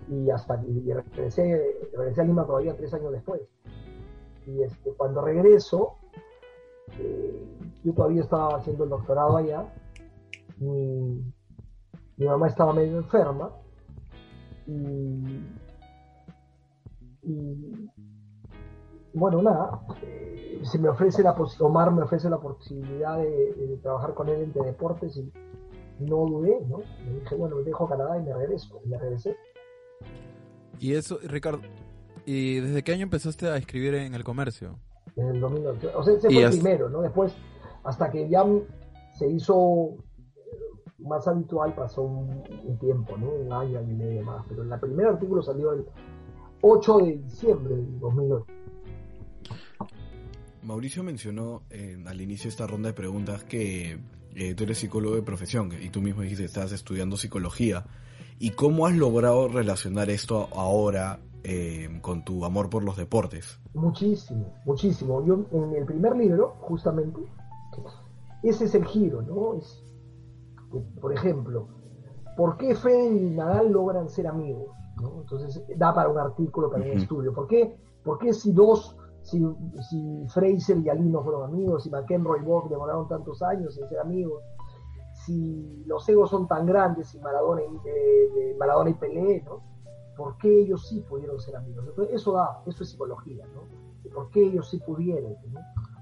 Y 0.10 0.30
hasta 0.30 0.62
y 0.63 0.94
regresé, 0.94 1.90
regresé 1.96 2.22
a 2.22 2.24
Lima 2.24 2.46
todavía 2.46 2.76
tres 2.76 2.94
años 2.94 3.12
después. 3.12 3.42
Y 4.46 4.62
este, 4.63 4.94
cuando 4.94 5.22
regreso, 5.22 5.96
eh, 7.00 7.46
yo 7.84 7.94
todavía 7.94 8.22
estaba 8.22 8.56
haciendo 8.56 8.86
el 8.86 8.90
doctorado 8.90 9.38
allá. 9.38 9.74
Mi, 10.60 11.22
mi 12.16 12.26
mamá 12.26 12.48
estaba 12.48 12.74
medio 12.74 12.98
enferma 12.98 13.52
y 14.66 15.42
bueno, 19.17 19.41
nada, 19.41 19.82
eh, 20.03 20.62
se 20.63 20.77
me 20.77 20.89
ofrece 20.89 21.23
la 21.23 21.36
Omar 21.60 21.91
me 21.91 22.03
ofrece 22.03 22.30
la 22.30 22.38
posibilidad 22.38 23.17
de, 23.17 23.80
trabajar 23.82 24.13
con 24.13 24.30
él 24.30 24.41
entre 24.41 24.63
deportes 24.63 25.17
y 25.17 25.32
no 26.03 26.17
dudé, 26.17 26.60
¿no? 26.67 26.80
Me 27.06 27.19
dije, 27.19 27.36
bueno, 27.36 27.56
me 27.56 27.63
dejo 27.63 27.88
Canadá 27.88 28.17
y 28.19 28.23
me 28.23 28.34
regreso, 28.34 28.80
y 28.86 28.89
me 28.89 28.97
regresé. 28.97 29.36
Y 30.80 30.93
eso, 30.93 31.17
Ricardo, 31.23 31.62
¿y 32.25 32.60
desde 32.60 32.84
qué 32.84 32.93
año 32.93 33.03
empezaste 33.03 33.47
a 33.47 33.58
escribir 33.58 33.95
en 33.95 34.13
el 34.13 34.23
comercio? 34.23 34.77
En 35.15 35.27
el 35.30 35.39
2008, 35.39 35.91
o 35.95 36.03
sea, 36.03 36.13
ese 36.13 36.30
fue 36.30 36.43
el 36.43 36.49
primero, 36.51 36.89
¿no? 36.89 37.01
Después, 37.01 37.34
hasta 37.84 38.12
que 38.12 38.30
ya 38.30 38.45
se 39.13 39.27
hizo 39.27 39.95
más 40.99 41.27
habitual, 41.27 41.73
pasó 41.73 42.03
un, 42.03 42.43
un 42.65 42.77
tiempo, 42.77 43.17
¿no? 43.17 43.32
Un 43.32 43.51
año, 43.51 43.82
y 43.82 43.93
medio 43.93 44.21
más, 44.21 44.45
pero 44.47 44.62
el 44.62 44.80
primer 44.80 45.08
artículo 45.08 45.41
salió 45.41 45.73
el 45.73 45.88
8 46.62 46.97
de 46.99 47.17
diciembre 47.17 47.75
del 47.75 47.99
2008. 47.99 48.57
Mauricio 50.67 51.01
mencionó 51.01 51.62
eh, 51.69 51.97
al 52.06 52.19
inicio 52.19 52.43
de 52.43 52.49
esta 52.49 52.67
ronda 52.67 52.89
de 52.89 52.93
preguntas 52.93 53.45
que 53.45 54.01
eh, 54.36 54.53
tú 54.53 54.65
eres 54.65 54.77
psicólogo 54.80 55.15
de 55.15 55.21
profesión 55.21 55.71
y 55.82 55.89
tú 55.91 56.01
mismo 56.01 56.23
dijiste 56.23 56.43
que 56.43 56.47
estás 56.47 56.73
estudiando 56.73 57.15
psicología. 57.15 57.86
¿Y 58.38 58.49
cómo 58.49 58.86
has 58.86 58.93
logrado 58.93 59.47
relacionar 59.47 60.10
esto 60.10 60.49
ahora 60.53 61.21
eh, 61.45 61.99
con 62.01 62.25
tu 62.25 62.43
amor 62.43 62.69
por 62.69 62.84
los 62.84 62.97
deportes? 62.97 63.62
Muchísimo, 63.73 64.56
muchísimo. 64.65 65.25
Yo 65.25 65.45
en 65.53 65.73
el 65.73 65.86
primer 65.86 66.17
libro, 66.17 66.58
justamente, 66.60 67.21
ese 68.43 68.65
es 68.65 68.75
el 68.75 68.84
giro, 68.84 69.21
¿no? 69.21 69.53
Es, 69.53 69.86
por 70.99 71.13
ejemplo, 71.13 71.69
¿por 72.36 72.58
qué 72.58 72.75
Fede 72.75 73.15
y 73.15 73.30
Nadal 73.30 73.71
logran 73.71 74.10
ser 74.10 74.27
amigos? 74.27 74.75
Entonces 74.97 75.63
da 75.77 75.93
para 75.93 76.10
un 76.10 76.17
artículo, 76.17 76.69
para 76.69 76.84
un 76.84 76.91
estudio. 76.91 77.34
¿Por 77.34 77.47
qué, 77.47 77.73
¿Por 78.03 78.19
qué 78.19 78.34
si 78.34 78.51
dos 78.51 78.97
si, 79.28 80.26
Fraser 80.30 80.78
y 80.78 80.90
Alino 80.90 81.22
fueron 81.22 81.44
amigos, 81.44 81.84
si 81.84 81.90
McEnroe 81.90 82.40
y 82.40 82.44
Bob 82.44 82.70
demoraron 82.70 83.08
tantos 83.08 83.42
años 83.42 83.78
en 83.78 83.88
ser 83.90 84.00
amigos, 84.00 84.42
si 85.26 85.84
los 85.86 86.08
egos 86.08 86.30
son 86.30 86.48
tan 86.48 86.66
grandes, 86.66 87.10
si 87.10 87.20
Maradona 87.20 87.62
y, 87.63 88.58
Maradona 88.58 88.90
y 88.90 88.94
Pelé, 88.94 89.44
¿no? 89.44 89.62
¿Por 90.16 90.38
qué 90.38 90.62
ellos 90.62 90.88
sí 90.88 91.02
pudieron 91.02 91.40
ser 91.40 91.58
amigos? 91.58 91.86
Eso 92.10 92.32
da, 92.34 92.62
eso 92.66 92.84
es 92.84 92.90
psicología, 92.90 93.46
¿no? 93.54 93.63
¿Por 94.13 94.30
qué 94.30 94.46
ellos 94.46 94.70
sí 94.70 94.80
pudieron? 94.80 95.36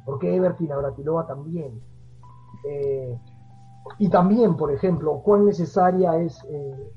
¿Por 0.06 0.20
qué 0.20 0.36
Everton 0.36 0.72
Abratilova 0.72 1.26
también? 1.26 1.82
Eh, 2.70 3.20
y 3.98 4.10
también, 4.10 4.56
por 4.56 4.72
ejemplo, 4.72 5.22
cuán 5.24 5.46
necesaria 5.46 6.18
es, 6.18 6.44
eh, 6.48 6.94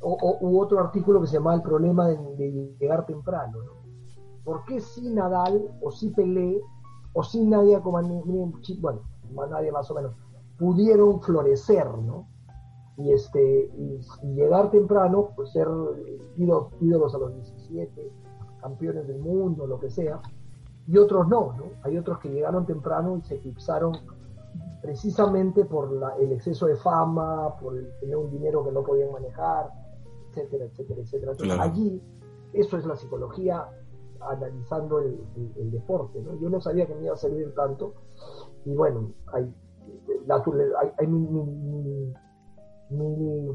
o, 0.00 0.60
otro 0.60 0.80
artículo 0.80 1.20
que 1.20 1.28
se 1.28 1.34
llama 1.34 1.54
El 1.54 1.62
problema 1.62 2.08
de 2.08 2.74
llegar 2.78 3.06
temprano, 3.06 3.62
¿no? 3.62 3.79
¿Por 4.44 4.64
qué 4.64 4.80
si 4.80 5.08
Nadal 5.10 5.70
o 5.80 5.90
si 5.90 6.10
Pelé 6.10 6.60
o 7.12 7.22
si 7.22 7.44
Nadia 7.44 7.80
como 7.80 8.00
bueno, 8.02 9.00
nadie 9.50 9.72
más 9.72 9.90
o 9.90 9.94
menos, 9.94 10.14
pudieron 10.58 11.20
florecer, 11.20 11.86
¿no? 11.86 12.28
Y, 12.96 13.12
este, 13.12 13.70
y, 13.76 14.00
llegar 14.34 14.70
temprano, 14.70 15.30
pues 15.34 15.52
ser 15.52 15.66
ídolos, 16.36 17.14
a 17.14 17.18
los 17.18 17.34
17, 17.34 18.12
campeones 18.60 19.08
del 19.08 19.18
mundo, 19.20 19.66
lo 19.66 19.80
que 19.80 19.88
sea, 19.88 20.20
y 20.86 20.98
otros 20.98 21.28
no, 21.28 21.54
¿no? 21.56 21.64
Hay 21.82 21.96
otros 21.96 22.18
que 22.18 22.28
llegaron 22.28 22.66
temprano 22.66 23.16
y 23.16 23.22
se 23.22 23.36
eclipsaron 23.36 23.92
precisamente 24.82 25.64
por 25.64 25.90
el 26.20 26.32
exceso 26.32 26.66
de 26.66 26.76
fama, 26.76 27.56
por 27.56 27.74
tener 28.00 28.16
un 28.16 28.30
dinero 28.30 28.64
que 28.64 28.72
no 28.72 28.82
podían 28.82 29.12
manejar, 29.12 29.70
etcétera, 30.28 30.64
etcétera, 30.66 31.00
etcétera. 31.00 31.32
Entonces, 31.32 31.58
allí, 31.58 32.02
eso 32.52 32.76
es 32.76 32.84
la 32.84 32.96
psicología 32.96 33.66
analizando 34.22 35.00
el, 35.00 35.70
deporte. 35.70 36.20
¿no? 36.20 36.38
Yo 36.40 36.48
no 36.50 36.60
sabía 36.60 36.86
que 36.86 36.94
me 36.94 37.04
iba 37.04 37.14
a 37.14 37.16
servir 37.16 37.54
tanto 37.54 37.94
y 38.64 38.74
bueno, 38.74 39.12
hay, 39.32 39.54
hay, 40.98 41.06
mil, 41.06 42.14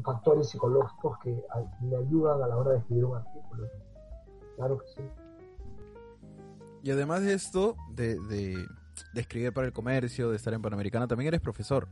factores 0.02 0.48
psicológicos 0.48 1.18
que 1.22 1.44
me 1.82 1.96
ayudan 1.96 2.42
a 2.42 2.48
la 2.48 2.56
hora 2.56 2.72
de 2.72 2.78
escribir 2.78 3.04
un 3.04 3.16
artículo. 3.16 3.68
Claro 4.56 4.78
que 4.78 4.86
sí. 4.88 5.02
Y 6.82 6.90
además 6.90 7.22
de 7.22 7.34
esto, 7.34 7.76
de, 7.94 8.16
escribir 9.14 9.52
para 9.52 9.66
el 9.66 9.72
comercio, 9.72 10.30
de 10.30 10.36
estar 10.36 10.52
en 10.54 10.62
Panamericana, 10.62 11.06
también 11.06 11.28
eres 11.28 11.40
profesor. 11.40 11.88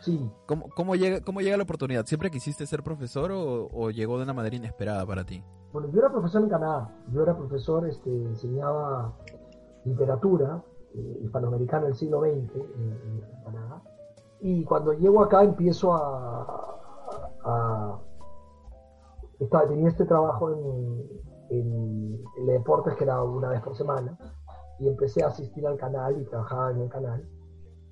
Sí. 0.00 0.30
¿Cómo, 0.46 0.68
cómo, 0.70 0.94
llega, 0.94 1.20
cómo 1.20 1.40
llega 1.40 1.56
la 1.56 1.62
oportunidad? 1.62 2.06
¿Siempre 2.06 2.30
quisiste 2.30 2.66
ser 2.66 2.82
profesor 2.82 3.32
o, 3.32 3.68
o 3.72 3.90
llegó 3.90 4.16
de 4.18 4.24
una 4.24 4.32
manera 4.32 4.56
inesperada 4.56 5.04
para 5.06 5.24
ti? 5.24 5.42
Bueno, 5.72 5.90
yo 5.92 6.00
era 6.00 6.10
profesor 6.10 6.42
en 6.42 6.48
Canadá, 6.48 6.90
yo 7.12 7.22
era 7.22 7.36
profesor, 7.36 7.86
este, 7.86 8.10
enseñaba 8.10 9.12
literatura 9.84 10.62
eh, 10.94 11.20
hispanoamericana 11.22 11.86
del 11.86 11.94
siglo 11.94 12.20
XX 12.20 12.54
en, 12.54 13.22
Canadá. 13.44 13.82
Y 14.40 14.64
cuando 14.64 14.92
llego 14.92 15.22
acá 15.22 15.42
empiezo 15.42 15.92
a, 15.94 16.80
a, 17.44 18.00
tenía 19.68 19.88
este 19.88 20.04
trabajo 20.06 20.50
en, 20.50 21.06
en, 21.50 22.46
deportes 22.46 22.94
que 22.96 23.04
era 23.04 23.22
una 23.22 23.48
vez 23.48 23.60
por 23.62 23.76
semana 23.76 24.16
y 24.78 24.88
empecé 24.88 25.22
a 25.22 25.28
asistir 25.28 25.66
al 25.66 25.76
canal 25.76 26.20
y 26.20 26.24
trabajaba 26.24 26.70
en 26.70 26.82
el 26.82 26.88
canal, 26.88 27.28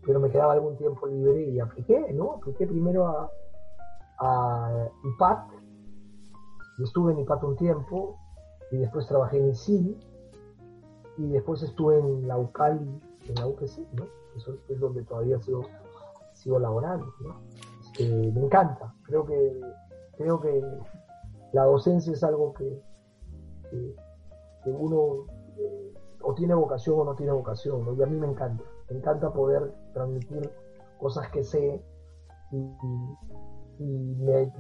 pero 0.05 0.21
me 0.21 0.31
quedaba 0.31 0.53
algún 0.53 0.77
tiempo 0.77 1.07
libre 1.07 1.49
y 1.49 1.59
apliqué, 1.59 2.13
¿no? 2.13 2.35
Apliqué 2.35 2.67
primero 2.67 3.07
a, 3.07 3.31
a 4.19 4.89
IPAT, 5.05 5.51
y 6.79 6.85
estuve 6.85 7.13
en 7.13 7.21
IPAT 7.21 7.43
un 7.45 7.57
tiempo, 7.57 8.17
y 8.71 8.77
después 8.79 9.07
trabajé 9.07 9.39
en 9.39 9.51
ICIL, 9.51 9.97
y 11.19 11.29
después 11.31 11.63
estuve 11.63 11.99
en 11.99 12.29
la 12.29 12.37
UCAL, 12.37 12.79
en 13.29 13.35
la 13.35 13.47
UPC, 13.47 13.79
¿no? 13.95 14.07
Eso 14.37 14.55
es 14.69 14.79
donde 14.79 15.03
todavía 15.05 15.41
sigo, 15.41 15.63
sigo 16.35 16.59
laborando, 16.59 17.07
¿no? 17.21 17.41
Me 17.99 18.41
encanta, 18.41 18.95
creo 19.05 19.25
que, 19.25 19.61
creo 20.19 20.39
que 20.41 20.63
la 21.53 21.65
docencia 21.65 22.13
es 22.13 22.23
algo 22.23 22.53
que, 22.53 22.83
que, 23.71 24.71
uno 24.71 25.25
eh, 25.57 25.95
o 26.27 26.35
tiene 26.35 26.55
vocación 26.55 26.99
o 26.99 27.05
no 27.05 27.15
tiene 27.15 27.31
vocación, 27.31 27.85
¿no? 27.85 27.95
y 27.95 28.03
a 28.03 28.07
mí 28.07 28.17
me 28.17 28.27
encanta, 28.27 28.65
me 28.91 28.99
encanta 28.99 29.33
poder 29.33 29.73
transmitir 29.95 30.51
cosas 30.99 31.31
que 31.31 31.45
sé 31.45 31.81
y, 32.51 32.65
me, 33.79 34.53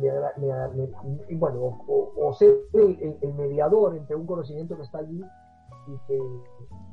bueno, 1.36 1.78
o, 1.88 2.32
ser 2.34 2.54
el, 2.72 3.34
mediador 3.34 3.96
entre 3.96 4.14
un 4.14 4.26
conocimiento 4.26 4.76
que 4.76 4.82
está 4.82 4.98
allí 4.98 5.20
y 5.88 5.98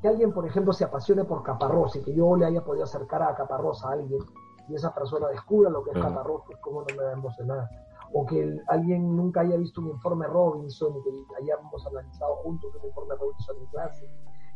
que, 0.02 0.08
alguien, 0.08 0.34
por 0.34 0.48
ejemplo, 0.48 0.74
se 0.74 0.86
apasione 0.86 1.24
por 1.24 1.44
Caparrós 1.44 1.96
y 1.98 2.02
que 2.02 2.16
yo 2.16 2.36
le 2.36 2.46
haya 2.46 2.64
podido 2.64 2.86
acercar 2.86 3.22
a 3.22 3.36
Caparrós 3.36 3.86
a 3.86 3.92
alguien 3.92 4.22
y 4.70 4.76
esa 4.76 4.94
persona 4.94 5.28
descubra 5.28 5.70
lo 5.70 5.84
que 5.84 5.92
es 5.92 5.98
Caparrós, 5.98 6.42
pues 6.48 6.58
cómo 6.62 6.82
no 6.82 6.96
me 6.96 7.04
va 7.04 7.10
a 7.12 7.14
emocionar. 7.14 7.70
O 8.12 8.26
que 8.26 8.60
alguien 8.68 9.16
nunca 9.16 9.42
haya 9.42 9.58
visto 9.58 9.82
un 9.82 9.90
informe 9.90 10.26
Robinson 10.28 10.96
y 10.98 11.04
que 11.04 11.44
hayamos 11.44 11.86
analizado 11.86 12.38
juntos 12.38 12.72
un 12.80 12.88
informe 12.88 13.16
Robinson 13.16 13.58
en 13.58 13.66
clase. 13.68 14.08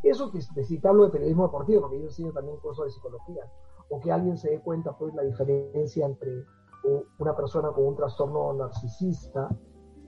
Eso 0.03 0.31
que 0.31 0.41
si 0.41 0.79
hablo 0.83 1.05
de 1.05 1.11
periodismo 1.11 1.43
deportivo, 1.47 1.81
porque 1.81 2.01
yo 2.01 2.09
sigo 2.09 2.31
también 2.31 2.57
curso 2.57 2.83
de 2.83 2.91
psicología 2.91 3.51
o 3.89 3.99
que 3.99 4.11
alguien 4.11 4.37
se 4.37 4.49
dé 4.49 4.59
cuenta 4.61 4.97
pues 4.97 5.13
la 5.15 5.23
diferencia 5.23 6.05
entre 6.05 6.45
una 7.19 7.35
persona 7.35 7.71
con 7.71 7.85
un 7.85 7.95
trastorno 7.95 8.53
narcisista 8.53 9.49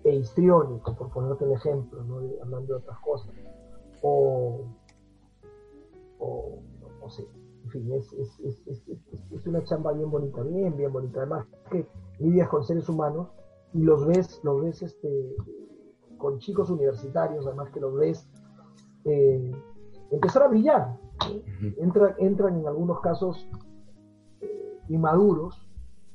e 0.04 0.16
histriónico, 0.16 0.96
por 0.96 1.12
ponerte 1.12 1.46
el 1.46 1.52
ejemplo, 1.52 2.04
¿no? 2.04 2.20
hablando 2.42 2.74
de 2.74 2.74
otras 2.76 3.00
cosas, 3.00 3.34
o, 4.02 4.62
o 6.20 6.60
no 7.02 7.10
sé, 7.10 7.28
en 7.66 7.70
fin, 7.70 7.92
es, 7.92 8.14
es, 8.14 8.40
es, 8.40 8.88
es, 9.32 9.48
una 9.48 9.64
chamba 9.66 9.92
bien 9.92 10.10
bonita, 10.10 10.42
bien, 10.44 10.78
bien 10.78 10.94
bonita, 10.94 11.20
además 11.20 11.46
que 11.70 11.86
lidias 12.20 12.48
con 12.48 12.64
seres 12.64 12.88
humanos 12.88 13.28
y 13.74 13.82
los 13.82 14.06
ves, 14.06 14.40
los 14.44 14.62
ves 14.62 14.82
este, 14.82 15.36
con 16.18 16.40
chicos 16.40 16.70
universitarios, 16.70 17.46
además 17.46 17.70
que 17.72 17.80
los 17.82 17.94
ves 17.96 18.28
eh, 19.06 19.52
empezar 20.12 20.44
a 20.44 20.48
brillar, 20.48 20.98
entran 21.78 22.56
en 22.58 22.68
algunos 22.68 23.00
casos 23.02 23.50
inmaduros 24.88 25.56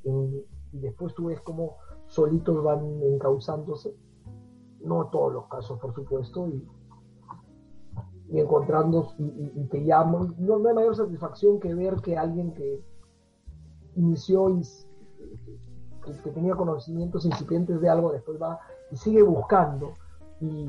y, 0.04 0.44
después 0.72 1.14
tú 1.14 1.26
ves 1.26 1.40
cómo 1.40 1.76
solitos 2.07 2.62
van 2.62 3.00
encauzándose, 3.02 3.96
no 4.80 5.07
todos 5.07 5.33
los 5.33 5.46
casos 5.46 5.78
por 5.78 5.94
supuesto, 5.94 6.48
y, 6.48 6.68
encontrando 8.33 9.12
y, 9.18 9.64
te 9.66 9.85
llaman, 9.85 10.35
no, 10.38 10.57
hay 10.57 10.74
mayor 10.74 10.96
satisfacción 10.96 11.61
que 11.61 11.74
ver 11.74 11.96
que 11.96 12.16
alguien 12.16 12.52
que 12.54 12.83
inició 13.94 14.50
y 14.50 14.62
que, 16.22 16.30
tenía 16.30 16.57
conocimientos 16.57 17.24
incipientes 17.24 17.80
de 17.80 17.88
algo, 17.88 18.12
después 18.12 18.40
va 18.40 18.59
y 18.90 18.96
sigue 18.96 19.22
buscando 19.22 19.94
y, 20.40 20.68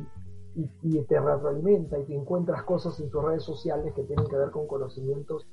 y, 0.56 1.02
te 1.02 1.20
retroalimenta 1.20 2.00
y 2.00 2.06
te 2.06 2.16
encuentras 2.16 2.64
cosas 2.64 3.00
en 3.00 3.10
tus 3.10 3.24
redes 3.24 3.44
sociales 3.44 3.94
que 3.94 4.04
tienen 4.04 4.26
que 4.28 4.38
ver 4.38 4.52
con 4.52 4.68
conocimientos 4.68 5.46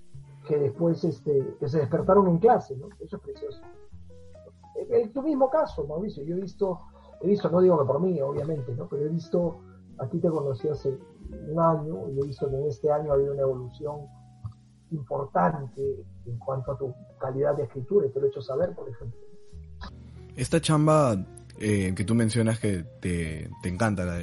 que 0.47 0.59
después 0.59 1.03
este, 1.05 1.57
que 1.59 1.69
se 1.69 1.79
despertaron 1.79 2.29
en 2.29 2.39
clase, 2.39 2.77
¿no? 2.77 2.89
Eso 3.01 3.17
es 3.17 3.23
precioso. 3.23 3.61
En 4.91 5.13
tu 5.13 5.23
mismo 5.23 5.51
caso, 5.51 5.87
Mauricio, 5.87 6.25
yo 6.25 6.37
he 6.37 6.41
visto, 6.41 6.81
he 7.21 7.29
visto, 7.29 7.49
no 7.49 7.61
digo 7.61 7.79
que 7.79 7.85
por 7.85 8.01
mí, 8.01 8.21
obviamente, 8.21 8.75
¿no? 8.75 8.89
Pero 8.89 9.05
he 9.05 9.09
visto, 9.09 9.61
a 9.99 10.07
ti 10.07 10.19
te 10.19 10.29
conocí 10.29 10.69
hace 10.69 10.97
un 11.49 11.61
año 11.61 12.09
y 12.11 12.21
he 12.21 12.27
visto 12.27 12.49
que 12.49 12.57
en 12.57 12.67
este 12.67 12.91
año 12.91 13.13
ha 13.13 13.15
habido 13.15 13.33
una 13.33 13.43
evolución 13.43 14.07
importante 14.91 16.05
en 16.27 16.39
cuanto 16.39 16.73
a 16.73 16.79
tu 16.79 16.95
calidad 17.19 17.57
de 17.57 17.65
escritura 17.65 18.07
y 18.07 18.11
te 18.11 18.21
lo 18.21 18.27
he 18.27 18.29
hecho 18.29 18.43
saber, 18.43 18.75
por 18.75 18.89
ejemplo. 18.89 19.21
Esta 20.37 20.61
chamba 20.61 21.17
eh, 21.59 21.93
que 21.95 22.05
tú 22.05 22.15
mencionas 22.15 22.59
que 22.59 22.85
te, 23.01 23.49
te 23.63 23.69
encanta 23.69 24.05
la, 24.05 24.19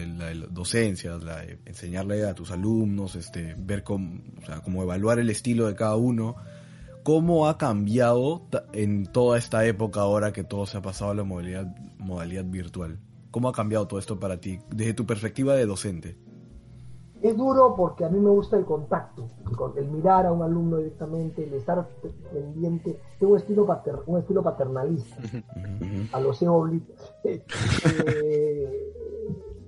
docencia, 0.50 1.18
la 1.18 1.44
enseñarle 1.65 2.26
a 2.26 2.34
tus 2.34 2.52
alumnos, 2.52 3.15
este, 3.15 3.56
ver 3.58 3.84
cómo, 3.84 4.22
o 4.42 4.46
sea, 4.46 4.62
evaluar 4.65 5.20
el 5.20 5.30
estilo 5.30 5.68
de 5.68 5.76
cada 5.76 5.96
uno. 5.96 6.36
¿Cómo 7.04 7.48
ha 7.48 7.58
cambiado 7.58 8.48
en 8.74 9.06
toda 9.06 9.38
esta 9.38 9.65
época 9.65 10.02
ahora 10.02 10.34
que 10.34 10.44
todo 10.44 10.65
se 10.65 10.78
ha 10.78 10.82
pasado 10.82 11.12
a 11.12 11.15
la 11.15 11.24
modalidad, 11.24 11.65
modalidad 11.98 12.46
virtual? 12.46 13.00
¿Cómo 13.32 13.48
ha 13.48 13.54
cambiado 13.54 13.88
todo 13.88 14.00
esto 14.00 14.20
para 14.20 14.39
ti 14.39 14.60
desde 14.70 14.94
tu 14.94 15.06
perspectiva 15.06 15.56
de 15.56 15.65
docente? 15.65 16.18
Es 17.22 17.36
duro 17.36 17.76
porque 17.76 18.06
a 18.06 18.10
mí 18.10 18.18
me 18.18 18.30
gusta 18.30 18.58
el 18.58 18.66
contacto, 18.66 19.28
el 19.76 19.90
mirar 19.90 20.26
a 20.26 20.32
un 20.32 20.42
alumno 20.42 20.78
directamente, 20.78 21.44
el 21.44 21.54
estar 21.54 21.86
pendiente. 22.32 22.98
Tengo 23.20 23.34
un 23.34 23.40
estilo, 23.40 23.68
un 24.06 24.20
estilo 24.20 24.42
paternalista, 24.42 25.18
a 26.14 26.20
los 26.20 26.42
oblitos. 26.44 27.14
Eh, 27.26 28.94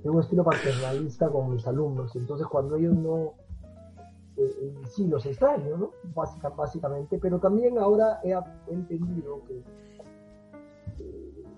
tengo 0.01 0.15
un 0.15 0.23
estilo 0.23 0.43
paternalista 0.43 1.29
con 1.29 1.51
mis 1.51 1.67
alumnos, 1.67 2.15
entonces 2.15 2.47
cuando 2.47 2.75
ellos 2.75 2.95
no... 2.95 3.33
Eh, 4.37 4.49
eh, 4.61 4.73
sí, 4.89 5.07
los 5.07 5.25
extraño, 5.25 5.77
¿no? 5.77 5.91
básicamente, 6.55 7.19
pero 7.19 7.39
también 7.39 7.77
ahora 7.77 8.19
he 8.23 8.33
entendido 8.73 9.43
que 9.45 9.61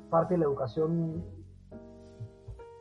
parte 0.09 0.33
de 0.33 0.39
la 0.39 0.45
educación 0.45 1.23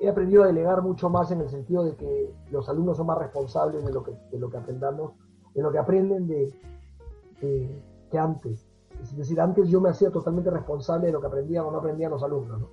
he 0.02 0.08
aprendido 0.08 0.42
a 0.42 0.48
delegar 0.48 0.82
mucho 0.82 1.08
más 1.08 1.30
en 1.30 1.40
el 1.40 1.48
sentido 1.48 1.84
de 1.84 1.94
que 1.94 2.34
los 2.50 2.68
alumnos 2.68 2.96
son 2.96 3.06
más 3.06 3.18
responsables 3.18 3.84
de 3.84 3.92
lo 3.92 4.02
que, 4.02 4.12
de 4.32 4.38
lo 4.38 4.50
que 4.50 4.56
aprendamos, 4.56 5.12
de 5.54 5.62
lo 5.62 5.70
que 5.70 5.78
aprenden 5.78 6.26
de, 6.26 6.52
que 7.38 8.18
antes. 8.18 8.66
Es 9.00 9.16
decir, 9.16 9.40
antes 9.40 9.68
yo 9.68 9.80
me 9.80 9.90
hacía 9.90 10.10
totalmente 10.10 10.50
responsable 10.50 11.06
de 11.06 11.12
lo 11.12 11.20
que 11.20 11.28
aprendían 11.28 11.66
o 11.66 11.70
no 11.70 11.78
aprendían 11.78 12.10
los 12.10 12.22
alumnos, 12.22 12.60
¿no? 12.60 12.68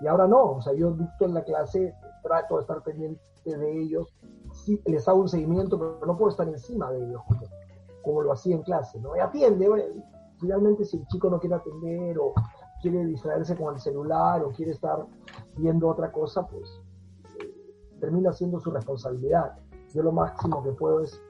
Y 0.00 0.06
ahora 0.06 0.28
no, 0.28 0.52
o 0.52 0.62
sea, 0.62 0.72
yo 0.72 0.92
dicto 0.92 1.24
en 1.24 1.34
la 1.34 1.42
clase, 1.42 1.94
trato 2.22 2.56
de 2.56 2.60
estar 2.60 2.80
pendiente 2.84 3.20
de 3.44 3.82
ellos, 3.82 4.14
sí, 4.52 4.80
les 4.86 5.08
hago 5.08 5.20
un 5.20 5.28
seguimiento, 5.28 5.78
pero 5.78 5.98
no 6.06 6.16
puedo 6.16 6.30
estar 6.30 6.46
encima 6.46 6.92
de 6.92 7.04
ellos 7.04 7.22
como, 8.02 8.22
lo 8.22 8.32
hacía 8.32 8.54
en 8.54 8.62
clase, 8.62 9.00
¿no? 9.00 9.16
Y 9.16 9.20
atiende, 9.20 9.68
finalmente 10.38 10.84
si 10.84 10.96
el 10.96 11.06
chico 11.08 11.28
no 11.28 11.40
quiere 11.40 11.56
atender 11.56 12.18
o 12.18 12.32
quiere 12.80 13.04
distraerse 13.04 13.56
con 13.56 13.74
el 13.74 13.80
celular 13.80 14.44
o 14.44 14.50
quiere 14.50 14.72
estar 14.72 15.04
viendo 15.58 15.88
otra 15.88 16.10
cosa, 16.12 16.46
pues 16.46 16.80
eh, 17.40 17.54
termina 18.00 18.32
siendo 18.32 18.60
su 18.60 18.70
responsabilidad. 18.70 19.58
Yo 19.94 20.02
lo 20.02 20.12
máximo 20.12 20.62
que 20.62 20.70
puedo 20.72 21.02
es 21.02 21.20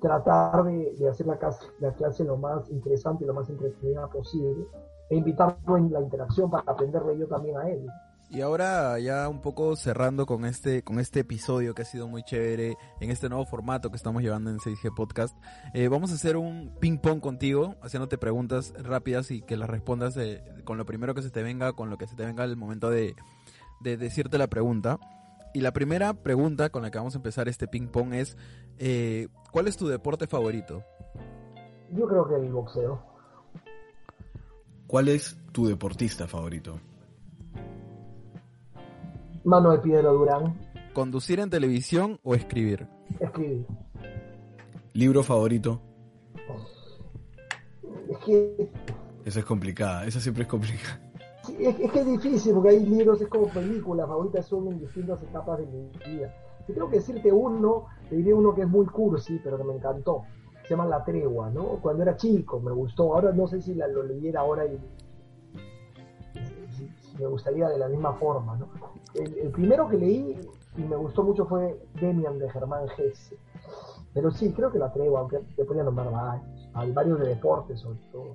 tratar 0.00 0.64
de, 0.64 1.08
hacer 1.08 1.26
la 1.26 1.38
clase, 1.38 1.66
la 1.80 1.92
clase 1.92 2.24
lo 2.24 2.36
más 2.36 2.68
interesante 2.70 3.24
y 3.24 3.26
lo 3.26 3.34
más 3.34 3.48
entretenida 3.48 4.06
posible 4.08 4.66
e 5.08 5.16
invitarlo 5.16 5.76
en 5.76 5.92
la 5.92 6.00
interacción 6.00 6.50
para 6.50 6.70
aprenderle 6.70 7.18
yo 7.18 7.26
también 7.26 7.56
a 7.56 7.68
él. 7.68 7.86
Y 8.30 8.40
ahora 8.40 8.98
ya 8.98 9.28
un 9.28 9.40
poco 9.40 9.76
cerrando 9.76 10.26
con 10.26 10.44
este, 10.44 10.82
con 10.82 10.98
este 10.98 11.20
episodio 11.20 11.74
que 11.74 11.82
ha 11.82 11.84
sido 11.84 12.08
muy 12.08 12.22
chévere 12.22 12.76
en 13.00 13.10
este 13.10 13.28
nuevo 13.28 13.46
formato 13.46 13.90
que 13.90 13.96
estamos 13.96 14.22
llevando 14.22 14.50
en 14.50 14.58
6G 14.58 14.94
Podcast, 14.94 15.36
eh, 15.72 15.88
vamos 15.88 16.10
a 16.10 16.14
hacer 16.14 16.36
un 16.36 16.74
ping 16.80 16.98
pong 16.98 17.20
contigo, 17.20 17.76
haciéndote 17.82 18.18
preguntas 18.18 18.72
rápidas 18.78 19.30
y 19.30 19.42
que 19.42 19.56
las 19.56 19.70
respondas 19.70 20.16
con 20.64 20.78
lo 20.78 20.84
primero 20.84 21.14
que 21.14 21.22
se 21.22 21.30
te 21.30 21.42
venga, 21.42 21.74
con 21.74 21.90
lo 21.90 21.96
que 21.98 22.06
se 22.06 22.16
te 22.16 22.24
venga 22.24 22.44
el 22.44 22.56
momento 22.56 22.90
de, 22.90 23.14
decirte 23.80 24.38
la 24.38 24.48
pregunta. 24.48 24.98
Y 25.52 25.60
la 25.60 25.72
primera 25.72 26.14
pregunta 26.14 26.70
con 26.70 26.82
la 26.82 26.90
que 26.90 26.98
vamos 26.98 27.14
a 27.14 27.18
empezar 27.18 27.48
este 27.48 27.68
ping 27.68 27.86
pong 27.86 28.12
es, 28.14 28.36
eh, 28.78 29.28
¿cuál 29.52 29.68
es 29.68 29.76
tu 29.76 29.86
deporte 29.86 30.26
favorito? 30.26 30.82
Yo 31.92 32.08
creo 32.08 32.28
que 32.28 32.34
el 32.34 32.52
boxeo. 32.52 33.00
¿Cuál 34.86 35.08
es 35.08 35.36
tu 35.52 35.66
deportista 35.66 36.26
favorito? 36.26 36.80
Mano 39.44 39.72
de 39.72 39.78
Piedra 39.78 40.10
Durán. 40.10 40.58
¿Conducir 40.92 41.40
en 41.40 41.50
televisión 41.50 42.18
o 42.22 42.34
escribir? 42.34 42.88
Escribir. 43.20 43.66
¿Libro 44.92 45.22
favorito? 45.22 45.80
Es 48.10 48.18
que... 48.18 48.70
Esa 49.24 49.38
es 49.38 49.44
complicada, 49.44 50.04
esa 50.06 50.20
siempre 50.20 50.42
es 50.42 50.48
complicada. 50.48 51.03
Es, 51.58 51.90
que 51.90 52.00
es 52.00 52.06
difícil 52.06 52.54
porque 52.54 52.70
hay 52.70 52.86
libros, 52.86 53.20
es 53.20 53.28
como 53.28 53.48
películas, 53.48 54.08
favoritas 54.08 54.46
son 54.46 54.68
en 54.68 54.80
distintas 54.80 55.22
etapas 55.22 55.58
de 55.58 55.66
mi 55.66 55.88
vida. 56.06 56.34
Si 56.66 56.72
tengo 56.72 56.88
que 56.88 56.96
decirte 56.96 57.30
uno, 57.30 57.86
te 58.08 58.16
diré 58.16 58.32
uno 58.32 58.54
que 58.54 58.62
es 58.62 58.68
muy 58.68 58.86
cursi, 58.86 59.40
pero 59.42 59.58
que 59.58 59.64
me 59.64 59.74
encantó. 59.74 60.22
Se 60.62 60.70
llama 60.70 60.86
La 60.86 61.04
Tregua, 61.04 61.50
¿no? 61.50 61.78
Cuando 61.82 62.02
era 62.02 62.16
chico, 62.16 62.58
me 62.60 62.72
gustó. 62.72 63.14
Ahora 63.14 63.32
no 63.32 63.46
sé 63.46 63.60
si 63.60 63.74
la, 63.74 63.86
lo 63.86 64.02
leyera 64.02 64.40
ahora 64.40 64.64
y 64.64 64.78
me 67.18 67.26
gustaría 67.26 67.68
de 67.68 67.78
la 67.78 67.88
misma 67.88 68.14
forma, 68.14 68.56
¿no? 68.56 68.68
el, 69.14 69.50
primero 69.50 69.88
que 69.88 69.96
leí 69.96 70.36
y 70.76 70.82
me 70.82 70.96
gustó 70.96 71.22
mucho 71.22 71.46
fue 71.46 71.80
Demian 72.00 72.38
de 72.38 72.50
Germán 72.50 72.88
Gesse. 72.88 73.38
Pero 74.12 74.30
sí, 74.30 74.52
creo 74.52 74.70
que 74.70 74.78
la 74.78 74.92
traigo, 74.92 75.18
aunque 75.18 75.38
te 75.56 75.64
podría 75.64 75.84
nombrar 75.84 76.10
varios. 76.10 76.70
Hay 76.74 76.92
varios 76.92 77.20
de 77.20 77.28
deportes, 77.28 77.80
sobre 77.80 77.98
todo. 78.10 78.34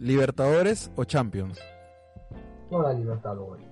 ¿Libertadores 0.00 0.90
o 0.96 1.04
Champions? 1.04 1.60
No 2.70 2.82
la 2.82 2.94
Libertadores. 2.94 3.66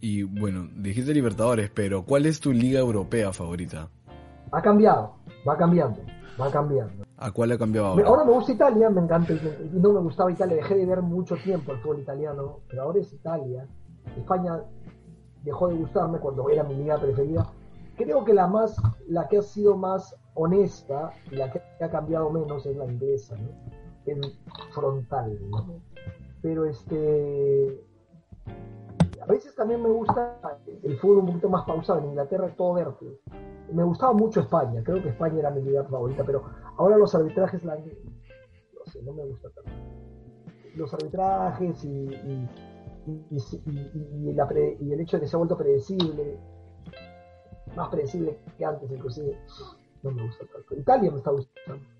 Y 0.00 0.22
bueno, 0.22 0.70
dijiste 0.74 1.12
Libertadores, 1.12 1.68
pero 1.68 2.02
¿cuál 2.02 2.24
es 2.24 2.40
tu 2.40 2.50
liga 2.50 2.80
europea 2.80 3.30
favorita? 3.34 3.90
Ha 4.52 4.62
cambiado, 4.62 5.16
va 5.46 5.58
cambiando, 5.58 6.00
va 6.40 6.50
cambiando. 6.50 7.04
¿A 7.18 7.30
cuál 7.30 7.52
ha 7.52 7.58
cambiado 7.58 7.88
ahora? 7.88 8.08
Ahora 8.08 8.24
me 8.24 8.32
gusta 8.32 8.52
Italia, 8.52 8.88
me 8.88 9.02
encanta. 9.02 9.34
No 9.72 9.92
me 9.92 10.00
gustaba 10.00 10.32
Italia, 10.32 10.56
dejé 10.56 10.76
de 10.76 10.86
ver 10.86 11.02
mucho 11.02 11.36
tiempo 11.36 11.72
el 11.72 11.78
fútbol 11.80 12.00
italiano, 12.00 12.60
pero 12.70 12.84
ahora 12.84 13.00
es 13.00 13.12
Italia. 13.12 13.66
España 14.16 14.62
dejó 15.42 15.68
de 15.68 15.74
gustarme 15.74 16.18
cuando 16.20 16.48
era 16.48 16.64
mi 16.64 16.74
liga 16.74 16.98
preferida. 16.98 17.46
Creo 17.98 18.24
que 18.24 18.32
la 18.32 18.46
más, 18.46 18.76
la 19.08 19.28
que 19.28 19.38
ha 19.38 19.42
sido 19.42 19.76
más 19.76 20.16
honesta 20.32 21.10
y 21.30 21.36
la 21.36 21.50
que 21.52 21.60
ha 21.82 21.90
cambiado 21.90 22.30
menos 22.30 22.64
es 22.64 22.76
la 22.76 22.86
inglesa, 22.86 23.36
¿no? 23.36 23.75
En 24.06 24.20
frontal, 24.72 25.38
¿no? 25.50 25.80
Pero 26.42 26.64
este 26.64 27.84
a 29.26 29.32
veces 29.32 29.54
también 29.56 29.82
me 29.82 29.88
gusta 29.88 30.38
el 30.84 30.96
fútbol 30.98 31.18
un 31.18 31.26
poquito 31.26 31.48
más 31.48 31.64
pausado. 31.64 31.98
En 31.98 32.06
Inglaterra 32.06 32.54
todo 32.56 32.74
verde. 32.74 33.18
Me 33.72 33.82
gustaba 33.82 34.12
mucho 34.12 34.40
España. 34.40 34.82
Creo 34.84 35.02
que 35.02 35.08
España 35.08 35.40
era 35.40 35.50
mi 35.50 35.62
liga 35.62 35.82
favorita, 35.84 36.22
pero 36.24 36.44
ahora 36.76 36.96
los 36.96 37.12
arbitrajes, 37.14 37.64
la, 37.64 37.76
no 37.76 38.92
sé, 38.92 39.02
no 39.02 39.12
me 39.12 39.24
gusta 39.24 39.48
tanto. 39.50 39.70
Los 40.76 40.94
arbitrajes 40.94 41.84
y, 41.84 41.88
y, 41.88 42.48
y, 43.06 43.38
y, 44.80 44.92
el 44.92 45.00
hecho 45.00 45.16
de 45.16 45.22
que 45.22 45.28
se 45.28 45.34
ha 45.34 45.38
vuelto 45.38 45.56
predecible, 45.56 46.38
más 47.74 47.88
predecible 47.88 48.38
que 48.56 48.64
antes 48.64 48.88
inclusive, 48.90 49.36
no 50.04 50.12
me 50.12 50.22
gusta 50.24 50.44
tanto. 50.52 50.74
Italia 50.76 51.10
me 51.10 51.18
está 51.18 51.32
gustando. 51.32 51.95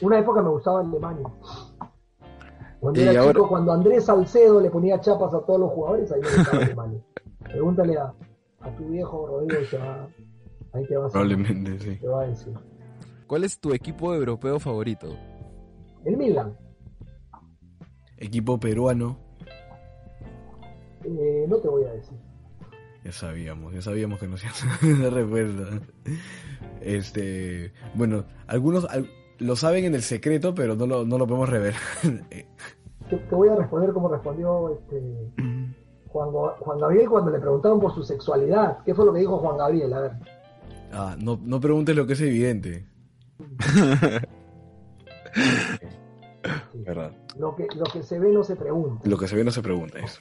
Una 0.00 0.18
época 0.18 0.42
me 0.42 0.48
gustaba 0.50 0.80
Alemania. 0.80 1.28
Cuando 2.80 3.00
era 3.00 3.26
chico, 3.26 3.48
cuando 3.48 3.72
Andrés 3.72 4.04
Salcedo 4.04 4.60
le 4.60 4.70
ponía 4.70 4.98
chapas 5.00 5.34
a 5.34 5.40
todos 5.40 5.60
los 5.60 5.70
jugadores, 5.72 6.10
ahí 6.12 6.20
me 6.22 6.36
gustaba 6.36 6.58
Alemania. 6.64 7.00
Pregúntale 7.40 7.98
a, 7.98 8.14
a, 8.60 8.76
tu 8.76 8.88
viejo 8.88 9.26
Rodrigo 9.26 9.60
y 9.60 9.76
va, 9.76 10.08
ahí 10.72 10.86
te 10.86 10.96
va 10.96 11.06
a 11.06 11.08
Probablemente, 11.10 11.78
sí. 11.78 11.96
Te 11.96 12.08
va 12.08 12.22
a 12.22 12.26
decir. 12.26 12.54
¿Cuál 13.26 13.44
es 13.44 13.60
tu 13.60 13.74
equipo 13.74 14.14
europeo 14.14 14.58
favorito? 14.58 15.14
El 16.04 16.16
Milan. 16.16 16.56
¿Equipo 18.16 18.58
peruano? 18.58 19.18
Eh, 21.04 21.46
no 21.48 21.56
te 21.58 21.68
voy 21.68 21.84
a 21.84 21.92
decir. 21.92 22.18
Ya 23.04 23.12
sabíamos, 23.12 23.72
ya 23.72 23.80
sabíamos 23.80 24.20
que 24.20 24.28
no 24.28 24.36
se 24.36 24.46
esa 24.46 25.10
respuesta. 25.10 25.80
Este, 26.80 27.72
bueno, 27.94 28.24
algunos, 28.46 28.86
lo 29.40 29.56
saben 29.56 29.84
en 29.86 29.94
el 29.94 30.02
secreto, 30.02 30.54
pero 30.54 30.76
no 30.76 30.86
lo, 30.86 31.04
no 31.04 31.18
lo 31.18 31.26
podemos 31.26 31.48
revelar. 31.48 31.80
te, 33.08 33.34
voy 33.34 33.48
a 33.48 33.56
responder 33.56 33.92
como 33.92 34.08
respondió 34.08 34.74
este, 34.74 35.02
Juan, 36.08 36.30
Juan, 36.30 36.78
Gabriel 36.78 37.08
cuando 37.08 37.30
le 37.30 37.40
preguntaron 37.40 37.80
por 37.80 37.94
su 37.94 38.04
sexualidad. 38.04 38.78
¿Qué 38.84 38.94
fue 38.94 39.04
lo 39.06 39.12
que 39.12 39.20
dijo 39.20 39.38
Juan 39.38 39.56
Gabriel? 39.56 39.92
A 39.92 40.00
ver. 40.00 40.12
Ah, 40.92 41.16
no, 41.18 41.38
no 41.42 41.60
preguntes 41.60 41.96
lo 41.96 42.06
que 42.06 42.12
es 42.12 42.20
evidente. 42.20 42.86
¿Verdad? 46.74 47.12
Lo 47.38 47.54
que, 47.56 47.66
lo 47.74 47.84
que 47.84 48.02
se 48.02 48.18
ve 48.18 48.32
no 48.32 48.42
se 48.42 48.56
pregunta. 48.56 49.08
Lo 49.08 49.16
que 49.16 49.28
se 49.28 49.36
ve 49.36 49.44
no 49.44 49.50
se 49.50 49.62
pregunta, 49.62 49.98
eso. 49.98 50.20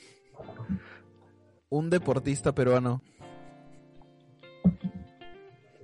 Un 1.70 1.90
deportista 1.90 2.54
peruano. 2.54 3.02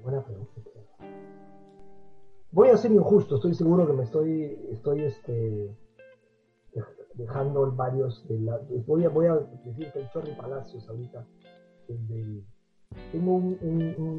Buena 0.04 0.21
pregunta 0.24 0.55
voy 2.56 2.70
a 2.70 2.78
ser 2.78 2.94
injusto, 2.94 3.36
estoy 3.36 3.54
seguro 3.54 3.86
que 3.86 3.91
me 3.91 4.04
estoy, 4.04 4.58
estoy 4.72 5.04
este, 5.04 5.76
dejando 7.15 7.70
varios 7.74 8.26
de 8.30 8.39
la, 8.39 8.58
voy 8.88 9.04
a, 9.04 9.10
voy 9.10 9.26
a 9.26 9.36
decir 9.65 9.91
el 9.94 10.10
Chorri 10.10 10.34
Palacios 10.36 10.88
ahorita, 10.88 11.28
tengo 13.12 13.36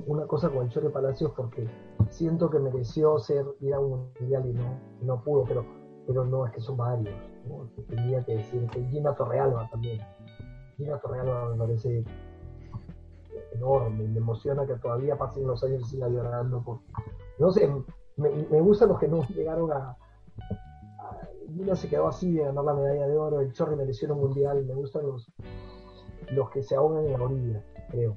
una 0.06 0.26
cosa 0.26 0.50
con 0.50 0.66
el 0.66 0.68
Chorri 0.68 0.90
Palacios 0.90 1.32
porque 1.34 1.66
siento 2.10 2.50
que 2.50 2.58
mereció 2.58 3.18
ser, 3.18 3.46
ir 3.60 3.72
a 3.72 3.80
un 3.80 4.12
mundial 4.20 4.44
y 4.46 4.52
no, 4.52 4.80
no 5.00 5.24
pudo, 5.24 5.44
pero, 5.44 5.64
pero 6.06 6.26
no, 6.26 6.44
es 6.44 6.52
que 6.52 6.60
son 6.60 6.76
varios, 6.76 7.14
¿no? 7.48 7.70
tendría 7.88 8.22
que 8.22 8.36
decir 8.36 8.66
que 8.68 8.84
Gina 8.84 9.14
Torrealba 9.14 9.66
también, 9.70 10.02
Gina 10.76 10.98
Torrealba 10.98 11.52
me 11.52 11.56
parece 11.56 12.04
enorme, 13.54 14.06
me 14.06 14.18
emociona 14.18 14.66
que 14.66 14.74
todavía 14.74 15.16
pasen 15.16 15.46
los 15.46 15.64
años 15.64 15.80
y 15.84 15.84
siga 15.86 16.06
llorando 16.08 16.62
por, 16.62 16.80
no 17.38 17.50
sé, 17.50 17.66
me, 18.16 18.30
me 18.30 18.60
gustan 18.60 18.88
los 18.88 18.98
que 18.98 19.08
no 19.08 19.26
llegaron 19.28 19.72
a, 19.72 19.96
a 21.70 21.76
se 21.76 21.88
quedó 21.88 22.08
así 22.08 22.32
de 22.32 22.44
ganar 22.44 22.64
la 22.64 22.74
medalla 22.74 23.06
de 23.06 23.16
oro, 23.16 23.40
el 23.40 23.52
Chorri 23.52 23.76
mereció 23.76 24.12
un 24.12 24.20
mundial, 24.20 24.64
me 24.64 24.74
gustan 24.74 25.06
los, 25.06 25.30
los 26.30 26.50
que 26.50 26.62
se 26.62 26.74
ahogan 26.74 27.06
en 27.06 27.12
la 27.12 27.24
orilla, 27.24 27.64
creo. 27.90 28.16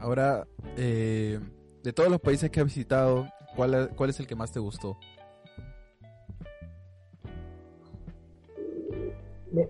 Ahora, 0.00 0.46
eh, 0.76 1.40
de 1.82 1.92
todos 1.92 2.10
los 2.10 2.20
países 2.20 2.50
que 2.50 2.60
has 2.60 2.66
visitado, 2.66 3.26
¿cuál, 3.56 3.90
¿cuál 3.96 4.10
es 4.10 4.20
el 4.20 4.26
que 4.26 4.36
más 4.36 4.52
te 4.52 4.60
gustó? 4.60 4.96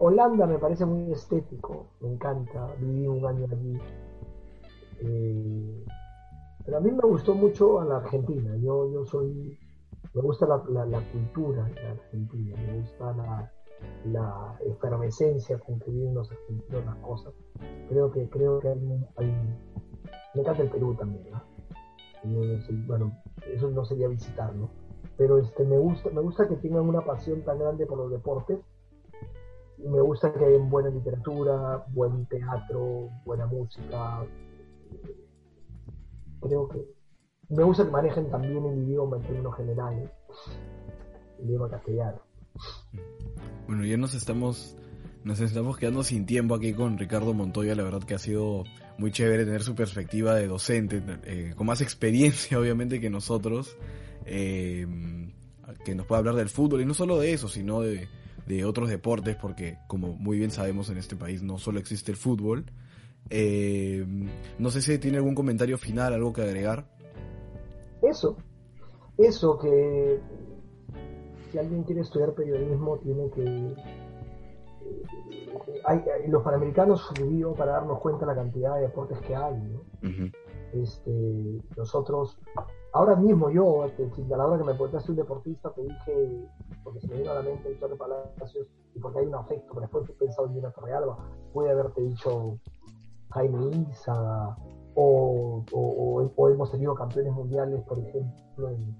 Holanda 0.01 0.47
me 0.47 0.59
parece 0.59 0.85
muy 0.85 1.13
estético, 1.13 1.87
me 2.01 2.11
encanta, 2.13 2.75
viví 2.79 3.07
un 3.07 3.25
año 3.25 3.47
allí. 3.51 3.79
Eh, 5.01 5.85
pero 6.69 6.77
a 6.77 6.81
mí 6.83 6.91
me 6.91 7.01
gustó 7.01 7.35
mucho 7.35 7.81
a 7.81 7.85
la 7.87 7.97
Argentina. 7.97 8.55
Yo, 8.59 8.93
yo 8.93 9.07
soy, 9.07 9.59
me 10.13 10.21
gusta 10.21 10.47
la, 10.47 10.59
cultura 11.01 11.65
de 11.65 11.83
la 11.83 11.93
Argentina, 11.93 12.57
me 12.59 12.81
gusta 12.81 13.17
la, 13.17 13.53
la 14.05 14.59
efervescencia 14.67 15.59
con 15.61 15.79
que 15.79 15.91
viven 15.91 16.13
los 16.13 16.31
argentinos 16.31 16.85
las 16.85 16.97
cosas. 16.97 17.33
Creo 17.89 18.13
que, 18.13 18.29
creo 18.29 18.61
que 18.61 18.69
hay, 18.69 19.35
me 20.35 20.43
encanta 20.43 20.63
el 20.63 20.69
Perú 20.69 20.95
también, 20.95 21.25
bueno, 22.87 23.17
eso 23.47 23.71
no 23.71 23.87
sería 23.87 24.09
visitarlo. 24.09 24.69
Pero 25.17 25.39
este, 25.39 25.65
me 25.65 25.79
gusta, 25.79 26.11
me 26.11 26.21
gusta 26.21 26.47
que 26.49 26.57
tengan 26.57 26.87
una 26.87 27.01
pasión 27.01 27.41
tan 27.45 27.59
grande 27.61 27.87
por 27.87 27.97
los 27.97 28.11
deportes. 28.11 28.59
Me 29.79 30.03
gusta 30.03 30.35
que 30.35 30.45
hayan 30.45 30.69
buena 30.69 30.91
literatura, 30.91 31.87
buen 31.95 32.27
teatro, 32.27 33.09
buena 33.25 33.47
música, 33.47 34.27
creo 36.41 36.69
que 36.69 36.85
me 37.49 37.63
gusta 37.63 37.85
que 37.85 37.91
manejen 37.91 38.31
también 38.31 38.65
el 38.65 38.79
idioma 38.85 39.17
en 39.17 39.23
términos 39.23 39.57
generales, 39.57 40.11
el 41.41 41.49
idioma 41.49 41.71
castellano. 41.71 42.21
Bueno, 43.67 43.85
ya 43.85 43.97
nos 43.97 44.15
estamos 44.15 44.77
nos 45.25 45.41
estamos 45.41 45.77
quedando 45.77 46.03
sin 46.05 46.27
tiempo 46.27 46.55
aquí 46.55 46.73
con 46.73 46.97
Ricardo 46.97 47.35
Montoya. 47.35 47.75
La 47.75 47.83
verdad 47.83 48.03
que 48.03 48.15
ha 48.15 48.19
sido 48.19 48.65
muy 48.99 49.11
chévere 49.11 49.45
tener 49.45 49.63
su 49.63 49.75
perspectiva 49.75 50.35
de 50.35 50.47
docente, 50.47 51.03
eh, 51.25 51.53
con 51.57 51.67
más 51.67 51.81
experiencia 51.81 52.59
obviamente 52.61 53.01
que 53.01 53.11
nosotros, 53.11 53.77
eh, 54.25 54.87
que 55.85 55.95
nos 55.95 56.07
pueda 56.07 56.21
hablar 56.21 56.35
del 56.37 56.49
fútbol 56.49 56.81
y 56.81 56.87
no 56.87 56.95
solo 56.95 57.19
de 57.19 57.33
eso, 57.33 57.49
sino 57.49 57.81
de, 57.81 58.09
de 58.47 58.65
otros 58.65 58.89
deportes, 58.89 59.37
porque 59.37 59.79
como 59.87 60.15
muy 60.15 60.39
bien 60.39 60.51
sabemos 60.51 60.89
en 60.89 60.99
este 60.99 61.17
país 61.17 61.43
no 61.43 61.59
solo 61.59 61.79
existe 61.79 62.11
el 62.11 62.17
fútbol, 62.17 62.65
eh, 63.31 64.05
no 64.59 64.71
sé 64.71 64.81
si 64.81 64.99
tiene 64.99 65.19
algún 65.19 65.35
comentario 65.35 65.79
final, 65.79 66.13
algo 66.13 66.33
que 66.33 66.43
agregar. 66.43 66.87
Eso, 68.03 68.37
eso 69.17 69.59
que 69.59 70.21
si 71.51 71.59
alguien 71.59 71.83
quiere 71.85 72.03
estudiar 72.03 72.33
periodismo 72.35 72.99
tiene 72.99 73.31
que... 73.31 73.43
Eh, 73.45 73.77
hay, 75.85 76.03
los 76.29 76.43
panamericanos 76.43 77.11
sirvió 77.15 77.53
para 77.55 77.73
darnos 77.73 77.99
cuenta 78.01 78.21
de 78.21 78.27
la 78.27 78.35
cantidad 78.35 78.75
de 78.77 78.83
deportes 78.83 79.19
que 79.21 79.35
hay. 79.35 79.81
este, 80.73 81.61
nosotros, 81.77 82.39
ahora 82.93 83.17
mismo 83.17 83.51
yo, 83.51 83.83
a 83.83 84.37
la 84.37 84.47
hora 84.47 84.59
que 84.59 84.65
me 84.65 84.75
preguntaste 84.75 85.11
un 85.13 85.17
deportista, 85.17 85.71
te 85.71 85.83
dije, 85.83 86.47
porque 86.85 87.01
se 87.01 87.09
me 87.09 87.17
vino 87.17 87.31
a 87.33 87.35
la 87.35 87.43
mente 87.43 87.69
el 87.69 87.97
Palacios 87.97 88.69
y 88.95 89.01
porque 89.01 89.21
hay 89.21 89.27
un 89.27 89.35
afecto, 89.35 89.69
pero 89.69 89.81
después 89.83 90.09
he 90.09 90.13
pensado 90.13 90.49
en 90.49 90.55
Gina 90.55 90.71
Torrealba, 90.71 91.19
pude 91.53 91.71
haberte 91.71 92.03
dicho 92.03 92.59
Jaime 93.39 93.87
Isa, 93.93 94.57
o, 94.97 96.51
hemos 96.51 96.71
tenido 96.73 96.95
campeones 96.95 97.33
mundiales, 97.33 97.81
por 97.83 98.01
ejemplo, 98.01 98.69
en, 98.69 98.97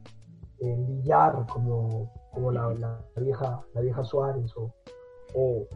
en 0.61 0.87
billar, 0.87 1.45
como, 1.53 2.09
la, 2.53 2.69
vieja, 3.17 4.05
Suárez, 4.05 4.53
o, 4.57 5.67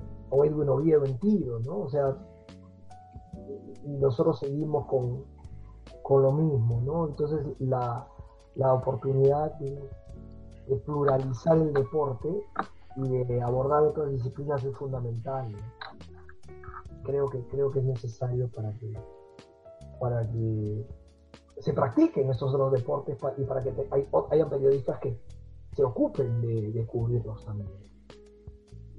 Edwin 0.44 0.68
Oviedo 0.68 1.04
en 1.04 1.18
tiro, 1.18 1.58
¿no? 1.60 1.80
O 1.80 1.88
sea, 1.88 2.16
y 3.84 3.96
nosotros 3.96 4.38
seguimos 4.38 4.86
con, 4.86 5.24
lo 6.22 6.32
mismo, 6.32 6.80
¿no? 6.84 7.08
Entonces 7.08 7.40
la, 7.58 8.06
la 8.54 8.74
oportunidad 8.74 9.52
de, 9.58 9.90
pluralizar 10.86 11.58
el 11.58 11.72
deporte 11.72 12.28
y 12.96 13.08
de 13.24 13.42
abordar 13.42 13.82
otras 13.82 14.10
disciplinas 14.10 14.62
es 14.64 14.74
fundamental 14.76 15.52
creo 17.02 17.28
que, 17.28 17.46
creo 17.46 17.70
que 17.70 17.80
es 17.80 17.84
necesario 17.84 18.48
para 18.48 18.72
que, 18.74 18.92
para 20.00 20.28
que 20.30 20.86
se 21.58 21.72
practiquen 21.72 22.30
estos 22.30 22.54
otros 22.54 22.72
deportes 22.72 23.18
y 23.38 23.44
para 23.44 23.62
que 23.62 23.72
hay, 23.90 24.08
hayan 24.30 24.50
periodistas 24.50 24.98
que, 24.98 25.16
se 25.74 25.84
ocupen 25.84 26.40
de, 26.40 26.86
cubrirlos 26.86 27.44
también. 27.44 27.68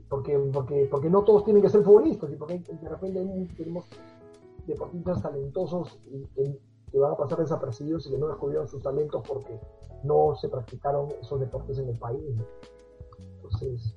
Porque, 0.09 0.37
porque, 0.51 0.87
porque 0.89 1.09
no 1.09 1.23
todos 1.23 1.43
tienen 1.43 1.61
que 1.61 1.69
ser 1.69 1.83
futbolistas, 1.83 2.31
y 2.31 2.35
porque 2.35 2.59
de 2.59 2.89
repente 2.89 3.49
tenemos 3.55 3.85
deportistas 4.67 5.21
talentosos 5.21 5.99
que 6.91 6.99
van 6.99 7.13
a 7.13 7.17
pasar 7.17 7.39
desapercibidos 7.39 8.05
y 8.07 8.11
que 8.11 8.17
no 8.17 8.27
descubrieron 8.27 8.67
sus 8.67 8.81
talentos 8.81 9.23
porque 9.27 9.59
no 10.03 10.35
se 10.35 10.49
practicaron 10.49 11.09
esos 11.21 11.39
deportes 11.39 11.79
en 11.79 11.89
el 11.89 11.97
país. 11.97 12.23
Entonces, 13.35 13.95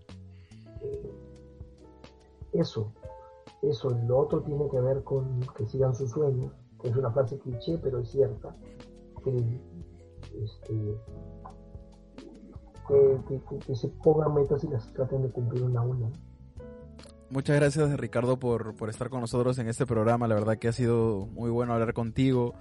eh, 0.81 1.11
eso, 2.53 2.93
eso, 3.63 3.91
lo 3.91 4.19
otro 4.19 4.43
tiene 4.43 4.69
que 4.71 4.81
ver 4.81 5.03
con 5.03 5.41
que 5.57 5.67
sigan 5.67 5.95
sus 5.95 6.11
sueños, 6.11 6.53
que 6.81 6.89
es 6.89 6.97
una 6.97 7.11
frase 7.11 7.39
cliché, 7.39 7.79
pero 7.79 8.01
es 8.01 8.11
cierta, 8.11 8.55
que, 9.25 9.61
este, 10.43 10.97
que, 13.67 13.75
se 13.75 13.89
pongan 13.89 14.35
metas 14.35 14.63
y 14.65 14.69
las 14.69 14.93
traten 14.93 15.23
de 15.23 15.31
cumplir 15.31 15.63
una 15.65 15.81
a 15.81 15.85
una. 15.85 16.11
Muchas 17.29 17.57
gracias 17.57 17.99
Ricardo 17.99 18.39
por, 18.39 18.77
por 18.77 18.89
estar 18.89 19.09
con 19.11 19.21
nosotros 19.21 19.59
en 19.59 19.69
este 19.69 19.85
programa. 19.85 20.29
La 20.29 20.37
verdad 20.37 20.59
que 20.59 20.69
ha 20.69 20.73
sido 20.73 21.27
muy 21.27 21.51
bueno 21.51 21.73
hablar 21.73 21.93
contigo, 21.93 22.55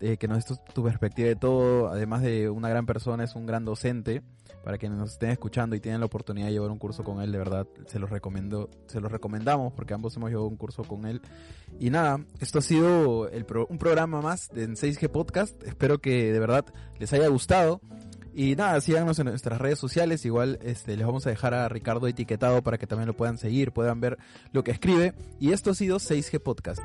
eh, 0.00 0.16
que 0.16 0.28
nos 0.28 0.44
des 0.44 0.58
tu, 0.74 0.82
perspectiva 0.82 1.28
de 1.28 1.36
todo. 1.36 1.88
Además 1.88 2.22
de 2.22 2.48
una 2.48 2.68
gran 2.68 2.86
persona, 2.86 3.24
es 3.24 3.34
un 3.34 3.46
gran 3.46 3.64
docente. 3.64 4.22
Para 4.64 4.76
quienes 4.76 4.98
nos 4.98 5.12
estén 5.12 5.30
escuchando 5.30 5.74
y 5.74 5.80
tienen 5.80 6.00
la 6.00 6.06
oportunidad 6.06 6.46
de 6.46 6.52
llevar 6.52 6.70
un 6.70 6.78
curso 6.78 7.02
con 7.02 7.22
él, 7.22 7.32
de 7.32 7.38
verdad 7.38 7.66
se 7.86 7.98
los 7.98 8.10
recomiendo, 8.10 8.68
se 8.88 9.00
los 9.00 9.10
recomendamos 9.10 9.72
porque 9.72 9.94
ambos 9.94 10.14
hemos 10.16 10.28
llevado 10.28 10.48
un 10.48 10.56
curso 10.56 10.84
con 10.84 11.06
él. 11.06 11.22
Y 11.78 11.88
nada, 11.88 12.22
esto 12.40 12.58
ha 12.58 12.62
sido 12.62 13.28
el 13.30 13.46
un 13.68 13.78
programa 13.78 14.20
más 14.20 14.50
de 14.50 14.68
6G 14.68 15.08
Podcast. 15.08 15.62
Espero 15.64 15.98
que 15.98 16.30
de 16.32 16.38
verdad 16.38 16.66
les 16.98 17.12
haya 17.14 17.28
gustado. 17.28 17.80
Y 18.34 18.54
nada, 18.54 18.80
síganos 18.80 19.18
en 19.18 19.26
nuestras 19.26 19.58
redes 19.58 19.78
sociales. 19.78 20.24
Igual 20.24 20.58
este, 20.62 20.96
les 20.96 21.06
vamos 21.06 21.26
a 21.26 21.30
dejar 21.30 21.54
a 21.54 21.68
Ricardo 21.68 22.06
etiquetado 22.06 22.62
para 22.62 22.78
que 22.78 22.86
también 22.86 23.08
lo 23.08 23.16
puedan 23.16 23.38
seguir, 23.38 23.72
puedan 23.72 24.00
ver 24.00 24.18
lo 24.52 24.62
que 24.62 24.70
escribe. 24.70 25.14
Y 25.38 25.52
esto 25.52 25.70
ha 25.70 25.74
sido 25.74 25.98
6G 25.98 26.40
Podcast. 26.40 26.80